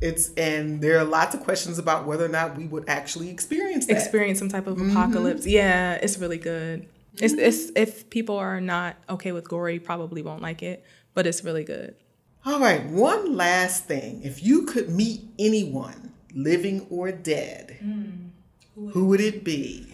It's 0.01 0.33
and 0.35 0.83
there 0.83 0.99
are 0.99 1.05
lots 1.05 1.35
of 1.35 1.41
questions 1.41 1.79
about 1.79 2.07
whether 2.07 2.25
or 2.25 2.29
not 2.29 2.57
we 2.57 2.67
would 2.67 2.89
actually 2.89 3.31
experience 3.31 3.87
that. 3.87 3.97
Experience 3.97 4.39
some 4.39 4.49
type 4.49 4.67
of 4.67 4.77
mm-hmm. 4.77 4.91
apocalypse. 4.91 5.47
Yeah, 5.47 5.95
it's 5.95 6.19
really 6.19 6.39
good. 6.39 6.87
Mm-hmm. 7.17 7.25
It's, 7.25 7.35
it's 7.35 7.73
if 7.77 8.11
people 8.11 8.37
are 8.37 8.61
not 8.61 8.97
okay 9.09 9.33
with 9.33 9.49
gory, 9.49 9.79
probably 9.79 10.23
won't 10.23 10.43
like 10.43 10.63
it, 10.63 10.85
but 11.15 11.27
it's 11.27 11.45
really 11.45 11.65
good. 11.65 11.97
All 12.45 12.61
right, 12.61 12.85
one 12.87 13.37
last 13.37 13.87
thing. 13.87 14.23
If 14.23 14.43
you 14.43 14.67
could 14.67 14.89
meet 14.89 15.23
anyone, 15.39 16.13
living 16.33 16.87
or 16.91 17.11
dead, 17.11 17.79
mm. 17.83 18.31
who 18.93 19.07
would 19.07 19.21
it 19.21 19.43
be? 19.43 19.87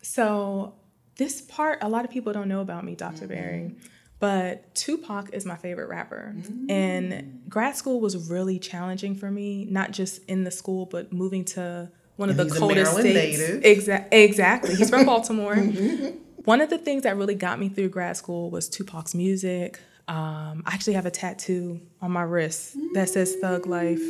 So 0.00 0.74
this 1.16 1.42
part 1.42 1.78
a 1.82 1.88
lot 1.88 2.04
of 2.04 2.10
people 2.10 2.32
don't 2.32 2.48
know 2.48 2.60
about 2.60 2.84
me, 2.84 2.94
doctor 2.94 3.26
mm-hmm. 3.26 3.34
Berry. 3.34 3.74
But 4.20 4.74
Tupac 4.74 5.34
is 5.34 5.44
my 5.44 5.56
favorite 5.56 5.88
rapper. 5.88 6.34
Mm-hmm. 6.34 6.70
And 6.70 7.42
grad 7.48 7.76
school 7.76 8.00
was 8.00 8.30
really 8.30 8.58
challenging 8.58 9.14
for 9.14 9.30
me, 9.30 9.66
not 9.66 9.90
just 9.90 10.24
in 10.24 10.44
the 10.44 10.50
school, 10.50 10.86
but 10.86 11.12
moving 11.12 11.44
to 11.46 11.90
one 12.16 12.30
and 12.30 12.40
of 12.40 12.48
the 12.48 12.58
coldest 12.58 12.96
states. 12.96 13.38
Exa- 13.38 14.08
exactly. 14.12 14.76
He's 14.76 14.88
from 14.88 15.04
Baltimore. 15.06 15.56
mm-hmm. 15.56 16.16
One 16.44 16.60
of 16.60 16.68
the 16.68 16.78
things 16.78 17.04
that 17.04 17.16
really 17.16 17.34
got 17.34 17.58
me 17.58 17.68
through 17.70 17.88
grad 17.88 18.16
school 18.16 18.50
was 18.50 18.68
Tupac's 18.68 19.14
music. 19.14 19.80
Um, 20.08 20.62
I 20.66 20.74
actually 20.74 20.92
have 20.92 21.06
a 21.06 21.10
tattoo 21.10 21.80
on 22.02 22.10
my 22.10 22.22
wrist 22.22 22.76
that 22.92 23.08
says 23.08 23.34
Thug 23.40 23.66
Life. 23.66 24.02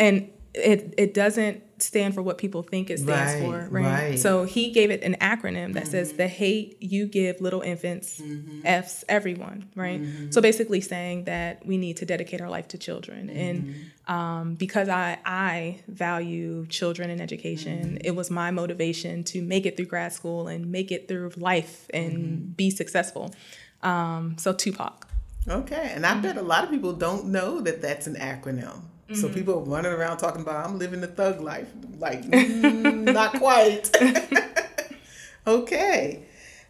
And 0.00 0.30
it 0.56 0.94
it 0.96 1.14
doesn't 1.14 1.62
stand 1.78 2.14
for 2.14 2.22
what 2.22 2.38
people 2.38 2.62
think 2.62 2.88
it 2.88 2.98
stands 2.98 3.34
right, 3.34 3.42
for, 3.42 3.68
right? 3.70 3.84
right? 3.84 4.18
So 4.18 4.44
he 4.44 4.70
gave 4.72 4.90
it 4.90 5.02
an 5.02 5.16
acronym 5.20 5.74
that 5.74 5.82
mm-hmm. 5.82 5.90
says 5.90 6.14
the 6.14 6.26
hate 6.26 6.78
you 6.80 7.06
give 7.06 7.40
little 7.40 7.60
infants 7.60 8.18
mm-hmm. 8.18 8.60
F's 8.64 9.04
everyone, 9.08 9.68
right? 9.74 10.00
Mm-hmm. 10.00 10.30
So 10.30 10.40
basically 10.40 10.80
saying 10.80 11.24
that 11.24 11.66
we 11.66 11.76
need 11.76 11.98
to 11.98 12.06
dedicate 12.06 12.40
our 12.40 12.48
life 12.48 12.68
to 12.68 12.78
children. 12.78 13.28
And 13.28 13.64
mm-hmm. 13.64 14.12
um, 14.12 14.54
because 14.54 14.88
I 14.88 15.18
I 15.26 15.80
value 15.88 16.66
children 16.68 17.10
and 17.10 17.20
education, 17.20 17.78
mm-hmm. 17.78 17.96
it 18.04 18.16
was 18.16 18.30
my 18.30 18.50
motivation 18.50 19.22
to 19.24 19.42
make 19.42 19.66
it 19.66 19.76
through 19.76 19.86
grad 19.86 20.12
school 20.14 20.48
and 20.48 20.72
make 20.72 20.90
it 20.90 21.08
through 21.08 21.32
life 21.36 21.86
and 21.92 22.12
mm-hmm. 22.12 22.50
be 22.52 22.70
successful. 22.70 23.34
Um, 23.82 24.36
so 24.38 24.52
Tupac. 24.52 25.06
Okay, 25.48 25.92
and 25.94 26.04
I 26.04 26.18
bet 26.18 26.36
a 26.36 26.42
lot 26.42 26.64
of 26.64 26.70
people 26.70 26.92
don't 26.92 27.26
know 27.26 27.60
that 27.60 27.80
that's 27.80 28.06
an 28.08 28.16
acronym. 28.16 28.80
Mm-hmm. 29.08 29.20
So 29.20 29.28
people 29.28 29.64
running 29.64 29.92
around 29.92 30.18
talking 30.18 30.42
about 30.42 30.66
I'm 30.66 30.78
living 30.78 31.00
the 31.00 31.06
thug 31.06 31.40
life. 31.40 31.68
Like, 31.98 32.22
mm, 32.22 33.12
not 33.12 33.34
quite. 33.38 33.90
okay. 35.46 36.24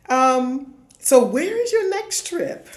Um, 0.09 0.75
so 0.99 1.25
where 1.25 1.63
is 1.63 1.73
your 1.73 1.89
next 1.91 2.27
trip? 2.27 2.69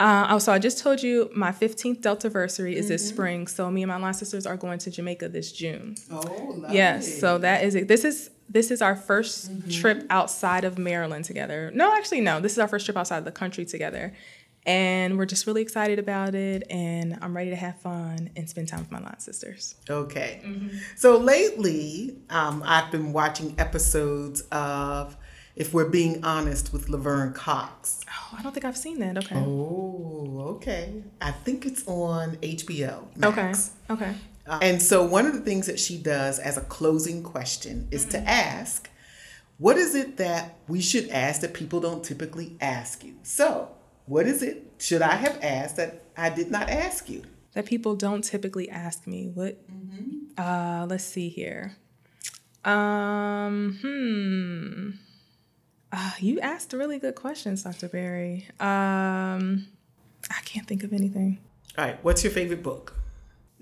Uh, 0.00 0.28
oh, 0.30 0.38
so 0.38 0.50
I 0.50 0.58
just 0.58 0.78
told 0.78 1.02
you 1.02 1.30
my 1.34 1.52
15th 1.52 2.00
Delta 2.00 2.30
versary 2.30 2.72
is 2.72 2.86
mm-hmm. 2.86 2.88
this 2.88 3.08
spring. 3.08 3.46
So 3.46 3.70
me 3.70 3.82
and 3.82 3.90
my 3.90 3.98
line 3.98 4.14
sisters 4.14 4.46
are 4.46 4.56
going 4.56 4.78
to 4.78 4.90
Jamaica 4.90 5.28
this 5.28 5.52
June. 5.52 5.94
Oh, 6.10 6.54
lovely. 6.56 6.76
Yes. 6.76 7.20
So 7.20 7.38
that 7.38 7.62
is 7.64 7.74
it. 7.74 7.86
This 7.86 8.04
is 8.04 8.30
this 8.48 8.72
is 8.72 8.82
our 8.82 8.96
1st 8.96 9.50
mm-hmm. 9.50 9.70
trip 9.70 10.06
outside 10.10 10.64
of 10.64 10.76
Maryland 10.76 11.24
together. 11.24 11.70
No, 11.72 11.94
actually, 11.94 12.20
no. 12.20 12.40
This 12.40 12.52
is 12.52 12.58
our 12.58 12.66
first 12.66 12.84
trip 12.84 12.96
outside 12.96 13.18
of 13.18 13.24
the 13.24 13.30
country 13.30 13.64
together 13.64 14.12
and 14.70 15.18
we're 15.18 15.26
just 15.26 15.46
really 15.48 15.62
excited 15.62 15.98
about 15.98 16.34
it 16.34 16.62
and 16.70 17.18
i'm 17.22 17.36
ready 17.36 17.50
to 17.50 17.56
have 17.56 17.80
fun 17.80 18.30
and 18.36 18.48
spend 18.48 18.68
time 18.68 18.80
with 18.80 18.90
my 18.90 19.00
line 19.00 19.18
sisters. 19.18 19.74
Okay. 19.88 20.40
Mm-hmm. 20.44 20.76
so 20.96 21.18
lately 21.18 22.16
um, 22.30 22.62
i've 22.64 22.90
been 22.90 23.12
watching 23.12 23.54
episodes 23.58 24.42
of 24.52 25.16
if 25.56 25.74
we're 25.74 25.88
being 25.88 26.24
honest 26.24 26.72
with 26.72 26.88
laverne 26.88 27.32
cox. 27.32 28.00
Oh 28.08 28.36
i 28.38 28.42
don't 28.42 28.52
think 28.52 28.64
i've 28.64 28.76
seen 28.76 29.00
that. 29.00 29.18
Okay. 29.18 29.36
Oh 29.36 30.56
okay. 30.56 31.02
I 31.20 31.32
think 31.32 31.66
it's 31.66 31.86
on 31.86 32.36
hbo 32.36 33.16
Max. 33.16 33.72
okay. 33.90 34.04
Okay. 34.04 34.14
Uh, 34.46 34.58
and 34.62 34.80
so 34.80 35.04
one 35.04 35.26
of 35.26 35.32
the 35.34 35.40
things 35.40 35.66
that 35.66 35.78
she 35.78 35.96
does 35.98 36.38
as 36.38 36.56
a 36.56 36.62
closing 36.62 37.22
question 37.22 37.88
is 37.90 38.02
mm-hmm. 38.02 38.24
to 38.24 38.30
ask 38.30 38.88
what 39.58 39.76
is 39.76 39.94
it 39.94 40.16
that 40.16 40.56
we 40.68 40.80
should 40.80 41.10
ask 41.10 41.42
that 41.42 41.52
people 41.52 41.80
don't 41.80 42.02
typically 42.02 42.56
ask 42.62 43.04
you? 43.04 43.16
So 43.22 43.68
what 44.10 44.26
is 44.26 44.42
it 44.42 44.66
should 44.78 45.02
I 45.02 45.14
have 45.14 45.38
asked 45.40 45.76
that 45.76 46.02
I 46.16 46.30
did 46.30 46.50
not 46.50 46.68
ask 46.68 47.08
you? 47.08 47.22
That 47.52 47.64
people 47.64 47.94
don't 47.94 48.22
typically 48.22 48.68
ask 48.68 49.06
me. 49.06 49.30
What? 49.32 49.56
Mm-hmm. 49.70 50.40
Uh, 50.40 50.86
let's 50.86 51.04
see 51.04 51.28
here. 51.28 51.76
Um, 52.64 53.78
hmm. 53.80 54.90
Uh, 55.92 56.10
you 56.18 56.40
asked 56.40 56.72
really 56.72 56.98
good 56.98 57.14
questions, 57.14 57.62
Dr. 57.62 57.88
Berry. 57.88 58.48
Um, 58.58 59.68
I 60.28 60.40
can't 60.44 60.66
think 60.66 60.82
of 60.82 60.92
anything. 60.92 61.38
All 61.78 61.84
right. 61.84 61.98
What's 62.02 62.24
your 62.24 62.32
favorite 62.32 62.64
book? 62.64 62.94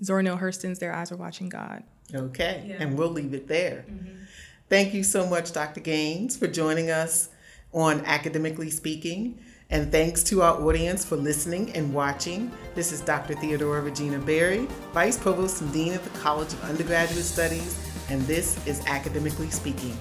Zora 0.03 0.23
Neale 0.23 0.37
Hurston's 0.37 0.79
Their 0.79 0.93
Eyes 0.93 1.11
Are 1.11 1.17
Watching 1.17 1.49
God. 1.49 1.83
Okay. 2.13 2.65
Yeah. 2.67 2.77
And 2.79 2.97
we'll 2.97 3.09
leave 3.09 3.35
it 3.35 3.47
there. 3.47 3.85
Mm-hmm. 3.87 4.23
Thank 4.67 4.95
you 4.95 5.03
so 5.03 5.27
much, 5.27 5.51
Dr. 5.51 5.79
Gaines, 5.79 6.37
for 6.37 6.47
joining 6.47 6.89
us 6.89 7.29
on 7.71 8.03
Academically 8.05 8.71
Speaking. 8.71 9.39
And 9.71 9.91
thanks 9.91 10.23
to 10.23 10.41
our 10.41 10.59
audience 10.63 11.05
for 11.05 11.15
listening 11.15 11.71
and 11.73 11.93
watching. 11.93 12.51
This 12.73 12.91
is 12.91 13.01
Dr. 13.01 13.35
Theodorea 13.35 13.83
Regina 13.83 14.17
Berry, 14.17 14.67
Vice 14.93 15.15
Provost 15.15 15.61
and 15.61 15.71
Dean 15.71 15.93
of 15.93 16.03
the 16.03 16.19
College 16.19 16.53
of 16.53 16.63
Undergraduate 16.63 17.23
Studies, 17.23 17.79
and 18.09 18.19
this 18.23 18.65
is 18.65 18.83
Academically 18.87 19.51
Speaking. 19.51 19.95